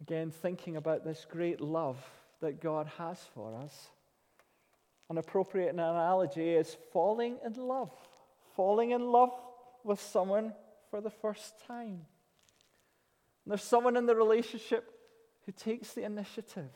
Again, 0.00 0.30
thinking 0.30 0.76
about 0.76 1.04
this 1.04 1.26
great 1.28 1.60
love 1.60 1.98
that 2.40 2.60
God 2.60 2.86
has 2.98 3.18
for 3.34 3.54
us. 3.56 3.88
An 5.10 5.18
appropriate 5.18 5.70
analogy 5.70 6.50
is 6.50 6.76
falling 6.92 7.36
in 7.44 7.54
love. 7.54 7.90
Falling 8.54 8.92
in 8.92 9.10
love 9.12 9.32
with 9.84 10.00
someone 10.00 10.52
for 10.90 11.00
the 11.00 11.10
first 11.10 11.54
time. 11.66 12.06
And 13.44 13.52
there's 13.52 13.62
someone 13.62 13.96
in 13.96 14.06
the 14.06 14.16
relationship 14.16 14.90
who 15.44 15.52
takes 15.52 15.92
the 15.92 16.02
initiative. 16.02 16.70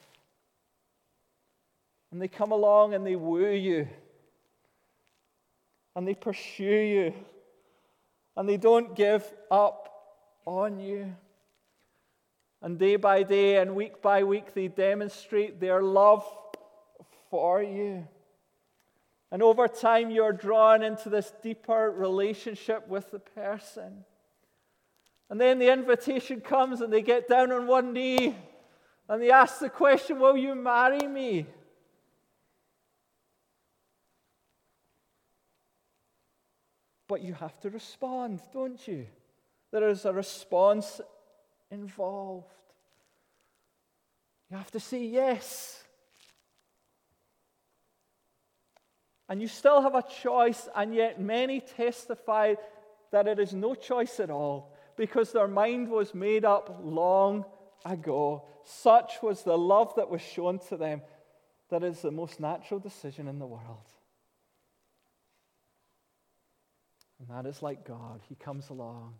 And 2.12 2.20
they 2.20 2.28
come 2.28 2.52
along 2.52 2.94
and 2.94 3.06
they 3.06 3.16
woo 3.16 3.50
you. 3.50 3.88
And 5.96 6.06
they 6.06 6.14
pursue 6.14 6.64
you. 6.64 7.14
And 8.36 8.48
they 8.48 8.56
don't 8.56 8.94
give 8.94 9.24
up 9.50 9.90
on 10.46 10.78
you. 10.78 11.14
And 12.62 12.78
day 12.78 12.96
by 12.96 13.22
day 13.22 13.56
and 13.56 13.74
week 13.74 14.02
by 14.02 14.22
week, 14.22 14.54
they 14.54 14.68
demonstrate 14.68 15.60
their 15.60 15.82
love 15.82 16.24
for 17.30 17.62
you. 17.62 18.06
And 19.30 19.42
over 19.42 19.68
time, 19.68 20.10
you're 20.10 20.32
drawn 20.32 20.82
into 20.82 21.08
this 21.08 21.32
deeper 21.42 21.90
relationship 21.90 22.88
with 22.88 23.10
the 23.10 23.20
person. 23.20 24.04
And 25.28 25.40
then 25.40 25.58
the 25.58 25.72
invitation 25.72 26.40
comes, 26.40 26.80
and 26.80 26.92
they 26.92 27.02
get 27.02 27.28
down 27.28 27.52
on 27.52 27.66
one 27.66 27.92
knee 27.92 28.34
and 29.10 29.20
they 29.20 29.32
ask 29.32 29.58
the 29.58 29.68
question 29.68 30.20
Will 30.20 30.36
you 30.36 30.54
marry 30.54 31.06
me? 31.06 31.44
But 37.08 37.20
you 37.22 37.34
have 37.34 37.58
to 37.62 37.70
respond, 37.70 38.40
don't 38.52 38.86
you? 38.86 39.08
There 39.72 39.88
is 39.88 40.04
a 40.04 40.12
response 40.12 41.00
involved. 41.72 42.46
You 44.48 44.56
have 44.56 44.70
to 44.70 44.80
say 44.80 45.02
yes. 45.02 45.82
And 49.30 49.40
you 49.40 49.46
still 49.46 49.80
have 49.80 49.94
a 49.94 50.02
choice, 50.02 50.68
and 50.74 50.92
yet 50.92 51.20
many 51.20 51.60
testify 51.60 52.56
that 53.12 53.28
it 53.28 53.38
is 53.38 53.54
no 53.54 53.76
choice 53.76 54.18
at 54.18 54.28
all 54.28 54.74
because 54.96 55.30
their 55.30 55.46
mind 55.46 55.88
was 55.88 56.12
made 56.14 56.44
up 56.44 56.80
long 56.82 57.44
ago. 57.84 58.44
Such 58.64 59.22
was 59.22 59.44
the 59.44 59.56
love 59.56 59.94
that 59.94 60.10
was 60.10 60.20
shown 60.20 60.58
to 60.68 60.76
them 60.76 61.02
that 61.70 61.84
is 61.84 62.02
the 62.02 62.10
most 62.10 62.40
natural 62.40 62.80
decision 62.80 63.28
in 63.28 63.38
the 63.38 63.46
world. 63.46 63.86
And 67.20 67.28
that 67.28 67.48
is 67.48 67.62
like 67.62 67.86
God. 67.86 68.20
He 68.28 68.34
comes 68.34 68.68
along 68.70 69.14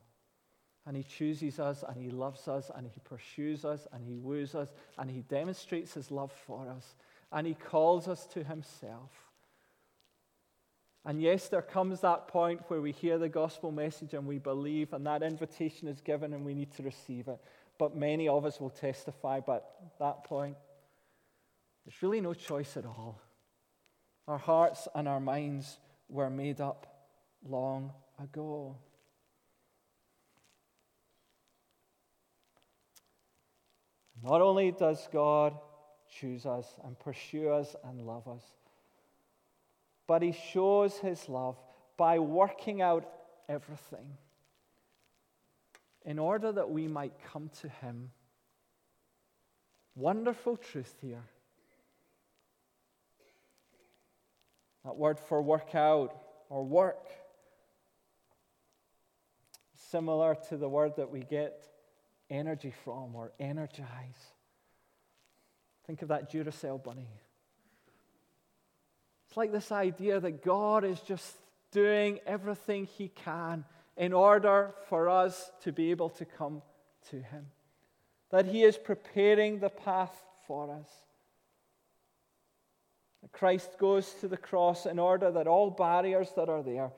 and 0.87 0.97
He 0.97 1.05
chooses 1.05 1.61
us 1.61 1.85
and 1.87 2.03
He 2.03 2.11
loves 2.11 2.49
us 2.49 2.69
and 2.75 2.85
He 2.85 3.01
pursues 3.05 3.65
us 3.65 3.87
and 3.93 4.05
He 4.05 4.17
woos 4.17 4.57
us 4.57 4.73
and 4.99 5.09
He 5.09 5.21
demonstrates 5.21 5.95
His 5.95 6.11
love 6.11 6.33
for 6.47 6.69
us 6.69 6.97
and 7.31 7.47
He 7.47 7.55
calls 7.55 8.09
us 8.09 8.27
to 8.29 8.43
Himself. 8.43 9.30
And 11.05 11.21
yes, 11.23 11.49
there 11.49 11.63
comes 11.63 12.01
that 12.01 12.29
point 12.29 12.61
where 12.69 12.81
we 12.81 12.93
hear 12.93 13.17
the 13.19 13.29
gospel 13.29 13.73
message 13.73 14.13
and 14.13 14.27
we 14.27 14.39
believe, 14.39 14.93
and 14.93 15.07
that 15.07 15.23
invitation 15.23 15.89
is 15.89 16.01
given 16.01 16.35
and 16.35 16.45
we 16.45 16.55
need 16.55 16.73
to 16.73 16.83
receive 16.83 17.29
it. 17.29 17.39
But 17.79 17.97
many 17.97 18.29
of 18.29 18.45
us 18.45 18.61
will 18.61 18.71
testify, 18.71 19.41
but 19.41 19.77
at 19.83 19.99
that 19.99 20.25
point, 20.25 20.57
there's 21.85 22.03
really 22.03 22.21
no 22.21 22.35
choice 22.35 22.77
at 22.77 22.85
all. 22.85 23.19
Our 24.29 24.37
hearts 24.37 24.87
and 24.95 25.09
our 25.09 25.21
minds 25.21 25.79
were 26.09 26.29
made 26.29 26.61
up 26.61 26.87
long 27.43 27.93
ago. 28.23 28.77
Not 34.23 34.43
only 34.43 34.71
does 34.73 35.09
God 35.11 35.57
choose 36.11 36.45
us 36.45 36.67
and 36.85 36.99
pursue 36.99 37.49
us 37.49 37.75
and 37.85 38.03
love 38.03 38.29
us, 38.29 38.43
but 40.11 40.23
he 40.23 40.33
shows 40.33 40.97
his 40.97 41.29
love 41.29 41.57
by 41.97 42.19
working 42.19 42.83
out 42.83 43.09
everything 43.49 44.17
in 46.05 46.19
order 46.19 46.51
that 46.51 46.69
we 46.69 46.89
might 46.89 47.13
come 47.33 47.49
to 47.61 47.69
him. 47.69 48.11
Wonderful 49.95 50.57
truth 50.57 50.97
here. 51.01 51.23
That 54.85 54.97
word 54.97 55.21
for 55.21 55.41
work 55.41 55.77
out 55.77 56.21
or 56.49 56.65
work 56.65 57.07
similar 59.93 60.35
to 60.49 60.57
the 60.57 60.69
word 60.69 60.97
that 60.97 61.09
we 61.09 61.21
get 61.21 61.69
energy 62.29 62.75
from 62.83 63.15
or 63.15 63.31
energize. 63.39 64.33
Think 65.87 66.03
of 66.03 66.09
that 66.09 66.33
Duracell 66.33 66.83
bunny. 66.83 67.11
It's 69.31 69.37
like 69.37 69.53
this 69.53 69.71
idea 69.71 70.19
that 70.19 70.43
God 70.43 70.83
is 70.83 70.99
just 70.99 71.37
doing 71.71 72.19
everything 72.27 72.87
He 72.87 73.07
can 73.07 73.65
in 73.97 74.13
order 74.13 74.75
for 74.89 75.09
us 75.09 75.53
to 75.63 75.71
be 75.71 75.93
able 75.93 76.09
to 76.11 76.25
come 76.25 76.63
to 77.11 77.23
Him, 77.23 77.47
that 78.31 78.47
He 78.47 78.65
is 78.65 78.77
preparing 78.77 79.61
the 79.61 79.69
path 79.69 80.13
for 80.49 80.73
us. 80.73 80.91
Christ 83.31 83.79
goes 83.79 84.13
to 84.15 84.27
the 84.27 84.37
cross 84.37 84.85
in 84.85 84.99
order 84.99 85.31
that 85.31 85.47
all 85.47 85.71
barriers 85.71 86.33
that 86.35 86.49
are 86.49 86.65
there 86.65 86.91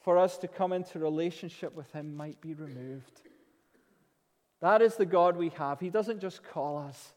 for 0.00 0.18
us 0.18 0.36
to 0.38 0.48
come 0.48 0.72
into 0.72 0.98
relationship 0.98 1.76
with 1.76 1.92
Him 1.92 2.16
might 2.16 2.40
be 2.40 2.54
removed. 2.54 3.20
That 4.60 4.82
is 4.82 4.96
the 4.96 5.06
God 5.06 5.36
we 5.36 5.50
have. 5.50 5.78
He 5.78 5.90
doesn't 5.90 6.18
just 6.18 6.42
call 6.42 6.76
us, 6.76 7.12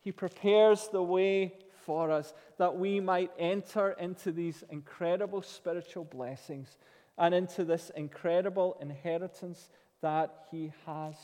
He 0.00 0.10
prepares 0.10 0.88
the 0.88 1.00
way 1.00 1.54
for 1.88 2.10
us 2.10 2.34
that 2.58 2.76
we 2.76 3.00
might 3.00 3.30
enter 3.38 3.92
into 3.92 4.30
these 4.30 4.62
incredible 4.68 5.40
spiritual 5.40 6.04
blessings 6.04 6.76
and 7.16 7.34
into 7.34 7.64
this 7.64 7.90
incredible 7.96 8.76
inheritance 8.82 9.70
that 10.02 10.44
He 10.50 10.70
has 10.84 11.14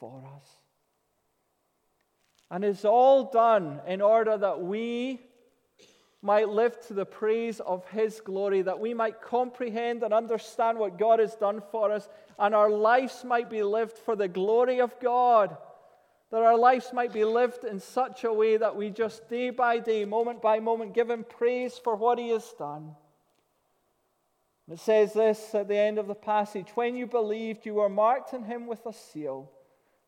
for 0.00 0.24
us. 0.36 0.46
And 2.50 2.64
it's 2.64 2.86
all 2.86 3.30
done 3.30 3.82
in 3.86 4.00
order 4.00 4.38
that 4.38 4.62
we 4.62 5.20
might 6.22 6.48
live 6.48 6.80
to 6.86 6.94
the 6.94 7.04
praise 7.04 7.60
of 7.60 7.86
His 7.90 8.22
glory, 8.22 8.62
that 8.62 8.80
we 8.80 8.94
might 8.94 9.20
comprehend 9.20 10.02
and 10.02 10.14
understand 10.14 10.78
what 10.78 10.98
God 10.98 11.20
has 11.20 11.34
done 11.34 11.60
for 11.70 11.92
us, 11.92 12.08
and 12.38 12.54
our 12.54 12.70
lives 12.70 13.22
might 13.22 13.50
be 13.50 13.62
lived 13.62 13.98
for 13.98 14.16
the 14.16 14.28
glory 14.28 14.80
of 14.80 14.98
God. 14.98 15.58
That 16.30 16.42
our 16.42 16.56
lives 16.56 16.90
might 16.92 17.12
be 17.12 17.24
lived 17.24 17.64
in 17.64 17.78
such 17.80 18.24
a 18.24 18.32
way 18.32 18.56
that 18.56 18.74
we 18.74 18.90
just 18.90 19.28
day 19.28 19.50
by 19.50 19.78
day, 19.78 20.04
moment 20.04 20.42
by 20.42 20.60
moment, 20.60 20.94
give 20.94 21.10
Him 21.10 21.24
praise 21.24 21.78
for 21.78 21.94
what 21.94 22.18
He 22.18 22.30
has 22.30 22.52
done. 22.58 22.96
It 24.70 24.80
says 24.80 25.12
this 25.12 25.54
at 25.54 25.68
the 25.68 25.76
end 25.76 25.98
of 25.98 26.06
the 26.06 26.14
passage 26.14 26.68
When 26.74 26.96
you 26.96 27.06
believed, 27.06 27.66
you 27.66 27.74
were 27.74 27.88
marked 27.88 28.32
in 28.32 28.44
Him 28.44 28.66
with 28.66 28.84
a 28.86 28.92
seal, 28.92 29.50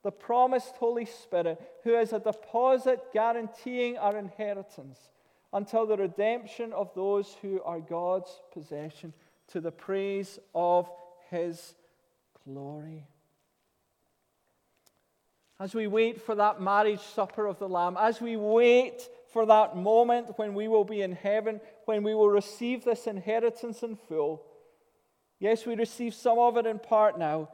the 0.03 0.11
promised 0.11 0.77
Holy 0.77 1.05
Spirit, 1.05 1.61
who 1.85 1.97
is 1.97 2.13
a 2.13 2.19
deposit 2.19 3.01
guaranteeing 3.13 3.99
our 3.99 4.17
inheritance 4.17 4.99
until 5.53 5.87
the 5.87 5.97
redemption 5.97 6.73
of 6.73 6.93
those 6.95 7.37
who 7.41 7.63
are 7.63 7.81
God's 7.81 8.31
possession 8.53 9.13
to 9.49 9.61
the 9.61 9.71
praise 9.71 10.39
of 10.55 10.91
his 11.31 11.75
glory. 12.45 13.05
As 15.59 15.75
we 15.75 15.87
wait 15.87 16.21
for 16.21 16.35
that 16.35 16.61
marriage 16.61 17.01
supper 17.01 17.47
of 17.47 17.59
the 17.59 17.69
Lamb, 17.69 17.97
as 17.99 18.21
we 18.21 18.37
wait 18.37 19.09
for 19.33 19.47
that 19.47 19.77
moment 19.77 20.39
when 20.39 20.55
we 20.55 20.69
will 20.69 20.85
be 20.85 21.03
in 21.03 21.13
heaven, 21.13 21.61
when 21.87 22.03
we 22.03 22.15
will 22.15 22.29
receive 22.29 22.85
this 22.85 23.07
inheritance 23.07 23.83
in 23.83 23.97
full. 23.97 24.43
Yes, 25.39 25.67
we 25.67 25.75
receive 25.75 26.15
some 26.15 26.39
of 26.39 26.57
it 26.57 26.67
in 26.67 26.79
part 26.79 27.19
now, 27.19 27.49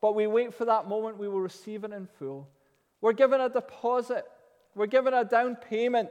but 0.00 0.14
we 0.14 0.26
wait 0.26 0.54
for 0.54 0.64
that 0.64 0.88
moment 0.88 1.18
we 1.18 1.28
will 1.28 1.40
receive 1.40 1.84
it 1.84 1.92
in 1.92 2.06
full. 2.18 2.48
We're 3.00 3.12
given 3.12 3.40
a 3.40 3.48
deposit, 3.48 4.24
we're 4.74 4.86
given 4.86 5.14
a 5.14 5.24
down 5.24 5.56
payment 5.56 6.10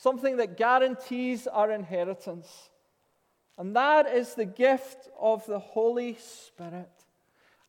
something 0.00 0.38
that 0.38 0.56
guarantees 0.56 1.46
our 1.46 1.70
inheritance. 1.70 2.70
And 3.58 3.76
that 3.76 4.06
is 4.06 4.34
the 4.34 4.46
gift 4.46 5.10
of 5.20 5.44
the 5.46 5.58
Holy 5.58 6.16
Spirit. 6.18 6.99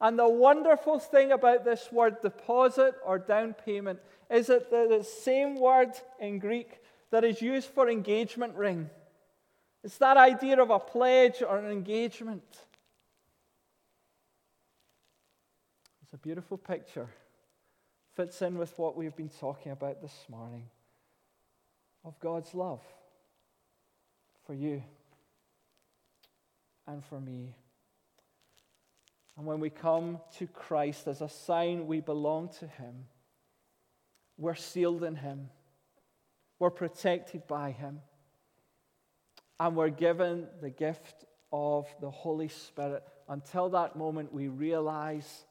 And 0.01 0.17
the 0.17 0.27
wonderful 0.27 0.97
thing 0.97 1.31
about 1.31 1.63
this 1.63 1.91
word 1.91 2.21
deposit 2.21 2.95
or 3.05 3.19
down 3.19 3.53
payment 3.53 3.99
is 4.31 4.47
that 4.47 4.71
the 4.71 5.03
same 5.03 5.55
word 5.55 5.91
in 6.19 6.39
Greek 6.39 6.79
that 7.11 7.23
is 7.23 7.39
used 7.39 7.69
for 7.69 7.87
engagement 7.87 8.55
ring. 8.55 8.89
It's 9.83 9.99
that 9.99 10.17
idea 10.17 10.59
of 10.59 10.71
a 10.71 10.79
pledge 10.79 11.43
or 11.47 11.59
an 11.59 11.71
engagement. 11.71 12.43
It's 16.01 16.13
a 16.13 16.17
beautiful 16.17 16.57
picture. 16.57 17.07
Fits 18.15 18.41
in 18.41 18.57
with 18.57 18.77
what 18.79 18.97
we've 18.97 19.15
been 19.15 19.29
talking 19.39 19.71
about 19.71 20.01
this 20.01 20.25
morning 20.29 20.65
of 22.03 22.19
God's 22.19 22.55
love 22.55 22.81
for 24.47 24.55
you 24.55 24.81
and 26.87 27.05
for 27.05 27.19
me. 27.19 27.55
And 29.37 29.45
when 29.45 29.59
we 29.59 29.69
come 29.69 30.19
to 30.37 30.47
Christ 30.47 31.07
as 31.07 31.21
a 31.21 31.29
sign 31.29 31.87
we 31.87 32.01
belong 32.01 32.49
to 32.59 32.67
Him, 32.67 33.05
we're 34.37 34.55
sealed 34.55 35.03
in 35.03 35.15
Him, 35.15 35.49
we're 36.59 36.69
protected 36.69 37.47
by 37.47 37.71
Him, 37.71 37.99
and 39.59 39.75
we're 39.75 39.89
given 39.89 40.47
the 40.61 40.69
gift 40.69 41.25
of 41.51 41.87
the 42.01 42.11
Holy 42.11 42.47
Spirit. 42.47 43.03
Until 43.29 43.69
that 43.69 43.95
moment, 43.95 44.33
we 44.33 44.47
realize 44.47 45.45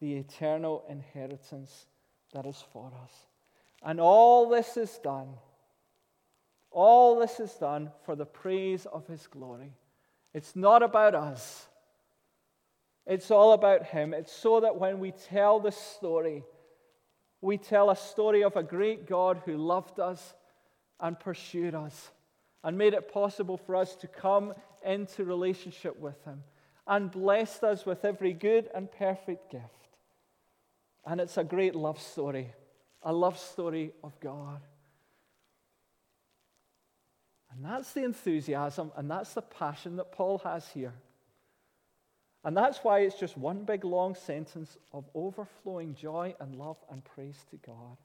the 0.00 0.14
eternal 0.14 0.84
inheritance 0.88 1.86
that 2.32 2.46
is 2.46 2.62
for 2.72 2.92
us. 3.02 3.12
And 3.82 4.00
all 4.00 4.48
this 4.48 4.76
is 4.76 4.98
done 4.98 5.34
all 6.70 7.18
this 7.18 7.40
is 7.40 7.52
done 7.54 7.90
for 8.04 8.14
the 8.14 8.26
praise 8.26 8.86
of 8.86 9.06
His 9.06 9.26
glory. 9.26 9.72
It's 10.34 10.54
not 10.54 10.82
about 10.82 11.14
us, 11.14 11.66
it's 13.08 13.30
all 13.30 13.54
about 13.54 13.86
Him. 13.86 14.12
It's 14.12 14.30
so 14.30 14.60
that 14.60 14.76
when 14.76 15.00
we 15.00 15.12
tell 15.12 15.60
this 15.60 15.78
story, 15.78 16.44
we 17.40 17.56
tell 17.56 17.88
a 17.88 17.96
story 17.96 18.44
of 18.44 18.54
a 18.54 18.62
great 18.62 19.08
God 19.08 19.40
who 19.46 19.56
loved 19.56 19.98
us 19.98 20.34
and 21.00 21.18
pursued 21.18 21.74
us 21.74 22.10
and 22.62 22.76
made 22.76 22.92
it 22.92 23.10
possible 23.10 23.56
for 23.56 23.76
us 23.76 23.96
to 23.96 24.08
come 24.08 24.52
into 24.84 25.24
relationship 25.24 25.98
with 25.98 26.22
Him 26.24 26.42
and 26.86 27.10
blessed 27.10 27.64
us 27.64 27.86
with 27.86 28.04
every 28.04 28.34
good 28.34 28.68
and 28.74 28.92
perfect 28.92 29.50
gift. 29.50 29.64
And 31.06 31.18
it's 31.18 31.38
a 31.38 31.44
great 31.44 31.74
love 31.74 32.00
story, 32.00 32.52
a 33.02 33.12
love 33.12 33.38
story 33.38 33.92
of 34.04 34.20
God. 34.20 34.60
And 37.50 37.64
that's 37.64 37.92
the 37.92 38.04
enthusiasm 38.04 38.92
and 38.96 39.10
that's 39.10 39.32
the 39.32 39.40
passion 39.40 39.96
that 39.96 40.12
Paul 40.12 40.42
has 40.44 40.68
here. 40.68 40.92
And 42.44 42.56
that's 42.56 42.78
why 42.78 43.00
it's 43.00 43.18
just 43.18 43.36
one 43.36 43.64
big 43.64 43.84
long 43.84 44.14
sentence 44.14 44.76
of 44.92 45.04
overflowing 45.14 45.94
joy 45.94 46.34
and 46.40 46.54
love 46.54 46.76
and 46.90 47.04
praise 47.04 47.44
to 47.50 47.56
God. 47.56 47.96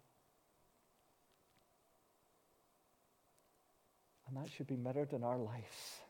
And 4.27 4.37
that 4.37 4.51
should 4.51 4.67
be 4.67 4.75
mirrored 4.75 5.13
in 5.13 5.23
our 5.23 5.37
lives. 5.37 6.01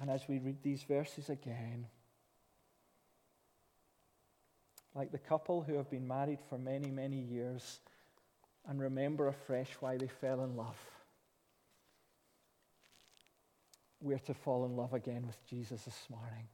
And 0.00 0.10
as 0.10 0.26
we 0.26 0.38
read 0.38 0.62
these 0.62 0.82
verses 0.82 1.28
again, 1.28 1.86
like 4.94 5.12
the 5.12 5.18
couple 5.18 5.62
who 5.62 5.74
have 5.74 5.90
been 5.90 6.08
married 6.08 6.38
for 6.48 6.56
many, 6.58 6.90
many 6.90 7.18
years, 7.18 7.80
and 8.66 8.80
remember 8.80 9.28
afresh 9.28 9.70
why 9.80 9.98
they 9.98 10.08
fell 10.08 10.42
in 10.42 10.56
love. 10.56 10.78
We're 14.00 14.18
to 14.18 14.34
fall 14.34 14.64
in 14.64 14.76
love 14.76 14.94
again 14.94 15.26
with 15.26 15.36
Jesus 15.48 15.82
this 15.82 16.06
morning. 16.08 16.48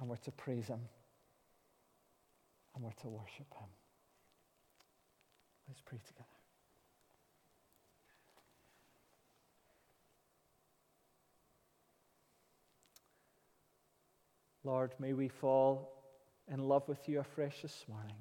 And 0.00 0.08
we're 0.08 0.16
to 0.16 0.30
praise 0.30 0.66
him. 0.66 0.80
And 2.74 2.84
we're 2.84 2.90
to 2.90 3.08
worship 3.08 3.52
him. 3.52 3.68
Let's 5.68 5.80
pray 5.80 5.98
together. 6.06 6.26
Lord, 14.62 14.92
may 14.98 15.12
we 15.12 15.28
fall 15.28 15.92
in 16.50 16.60
love 16.60 16.88
with 16.88 17.08
you 17.08 17.20
afresh 17.20 17.62
this 17.62 17.84
morning. 17.88 18.16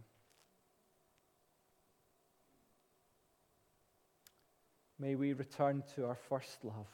May 4.99 5.15
we 5.15 5.33
return 5.33 5.83
to 5.95 6.05
our 6.05 6.17
first 6.29 6.63
love. 6.63 6.87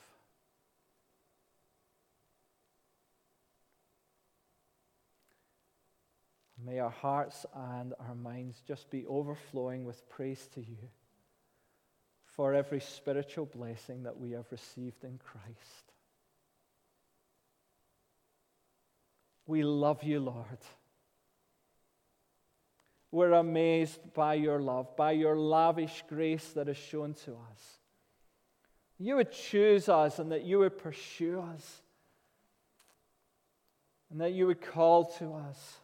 May 6.66 6.80
our 6.80 6.90
hearts 6.90 7.46
and 7.56 7.94
our 8.00 8.16
minds 8.16 8.62
just 8.68 8.90
be 8.90 9.06
overflowing 9.06 9.86
with 9.86 10.08
praise 10.10 10.48
to 10.56 10.60
you 10.60 10.90
for 12.26 12.54
every 12.54 12.80
spiritual 12.80 13.46
blessing 13.46 14.04
that 14.04 14.18
we 14.18 14.32
have 14.32 14.46
received 14.52 15.04
in 15.04 15.20
Christ. 15.24 15.94
We 19.46 19.64
love 19.64 20.04
you, 20.04 20.20
Lord. 20.20 20.60
We're 23.12 23.34
amazed 23.34 24.14
by 24.14 24.36
your 24.36 24.60
love, 24.62 24.96
by 24.96 25.14
your 25.14 25.36
lavish 25.36 26.04
grace 26.08 26.50
that 26.50 26.70
is 26.70 26.78
shown 26.78 27.16
to 27.26 27.32
us. 27.32 27.80
You 29.00 29.16
would 29.16 29.32
choose 29.32 29.90
us 29.90 30.20
and 30.20 30.32
that 30.32 30.44
you 30.44 30.60
would 30.60 30.78
pursue 30.78 31.42
us. 31.42 31.82
And 34.12 34.22
that 34.22 34.34
you 34.34 34.46
would 34.48 34.62
call 34.62 35.06
to 35.20 35.34
us. 35.34 35.79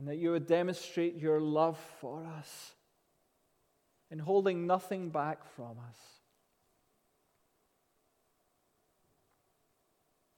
And 0.00 0.08
that 0.08 0.16
you 0.16 0.30
would 0.30 0.46
demonstrate 0.46 1.18
your 1.18 1.42
love 1.42 1.78
for 2.00 2.24
us 2.24 2.72
in 4.10 4.18
holding 4.18 4.66
nothing 4.66 5.10
back 5.10 5.44
from 5.54 5.72
us. 5.72 5.98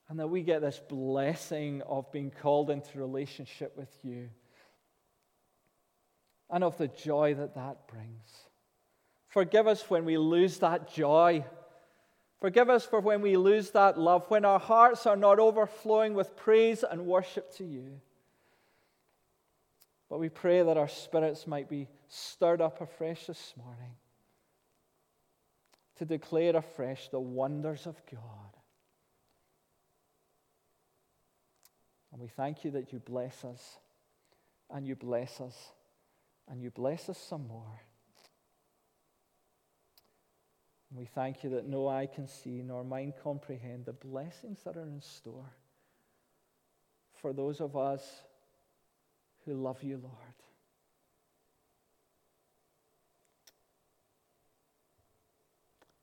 And 0.09 0.19
that 0.19 0.27
we 0.27 0.43
get 0.43 0.63
this 0.63 0.81
blessing 0.89 1.81
of 1.83 2.11
being 2.11 2.33
called 2.33 2.71
into 2.71 2.99
relationship 2.99 3.77
with 3.77 3.97
you 4.03 4.31
and 6.51 6.65
of 6.65 6.77
the 6.77 6.89
joy 6.89 7.35
that 7.35 7.55
that 7.55 7.87
brings. 7.87 8.49
Forgive 9.29 9.69
us 9.69 9.89
when 9.89 10.05
we 10.05 10.19
lose 10.19 10.59
that 10.59 10.93
joy. 10.93 11.45
Forgive 12.41 12.69
us 12.69 12.85
for 12.85 12.99
when 12.99 13.23
we 13.23 13.37
lose 13.37 13.71
that 13.71 13.97
love, 13.97 14.29
when 14.29 14.45
our 14.45 14.59
hearts 14.59 15.07
are 15.07 15.17
not 15.17 15.39
overflowing 15.39 16.15
with 16.15 16.35
praise 16.35 16.83
and 16.83 17.07
worship 17.07 17.55
to 17.59 17.65
you. 17.65 18.01
But 20.13 20.21
we 20.21 20.29
pray 20.29 20.63
that 20.63 20.77
our 20.77 20.89
spirits 20.89 21.47
might 21.47 21.71
be 21.71 21.89
stirred 22.07 22.61
up 22.61 22.83
afresh 22.83 23.25
this 23.25 23.55
morning 23.57 23.95
to 25.97 26.05
declare 26.05 26.55
afresh 26.55 27.09
the 27.09 27.19
wonders 27.19 27.87
of 27.87 27.97
God. 28.13 28.55
And 32.13 32.21
we 32.21 32.29
thank 32.29 32.63
you 32.63 32.73
that 32.73 32.93
you 32.93 32.99
bless 32.99 33.43
us 33.43 33.79
and 34.69 34.87
you 34.87 34.97
bless 34.97 35.41
us 35.41 35.57
and 36.47 36.63
you 36.63 36.71
bless 36.71 37.09
us 37.09 37.17
some 37.17 37.49
more. 37.49 37.81
And 40.91 40.99
we 40.99 41.07
thank 41.07 41.43
you 41.43 41.49
that 41.49 41.67
no 41.67 41.89
eye 41.89 42.07
can 42.15 42.29
see 42.29 42.61
nor 42.63 42.85
mind 42.85 43.15
comprehend 43.23 43.87
the 43.87 43.95
blessings 43.95 44.59
that 44.67 44.77
are 44.77 44.83
in 44.83 45.01
store 45.01 45.55
for 47.15 47.33
those 47.33 47.63
of 47.63 47.79
us 47.79 48.25
who 49.45 49.55
love 49.55 49.83
you, 49.83 49.99
Lord. 50.03 50.15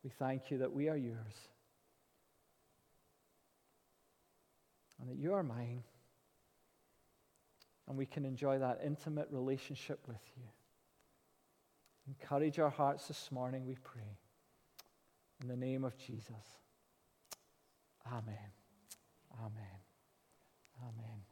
We 0.04 0.10
thank 0.10 0.50
you 0.50 0.60
that 0.60 0.74
we 0.74 0.90
are 0.90 0.98
yours 0.98 1.50
and 5.00 5.10
that 5.10 5.18
you 5.18 5.34
are 5.34 5.44
mine. 5.44 5.84
And 7.88 7.98
we 7.98 8.06
can 8.06 8.24
enjoy 8.24 8.60
that 8.60 8.82
intimate 8.86 9.28
relationship 9.32 10.00
with 10.08 10.22
you. 10.38 10.44
Encourage 12.08 12.60
our 12.60 12.70
hearts 12.70 13.08
this 13.08 13.32
morning, 13.32 13.66
we 13.66 13.78
pray. 13.84 14.18
In 15.42 15.48
the 15.48 15.56
name 15.56 15.84
of 15.84 15.98
Jesus. 15.98 16.60
Amen. 18.06 18.52
Amen. 19.40 19.80
Amen. 20.82 21.29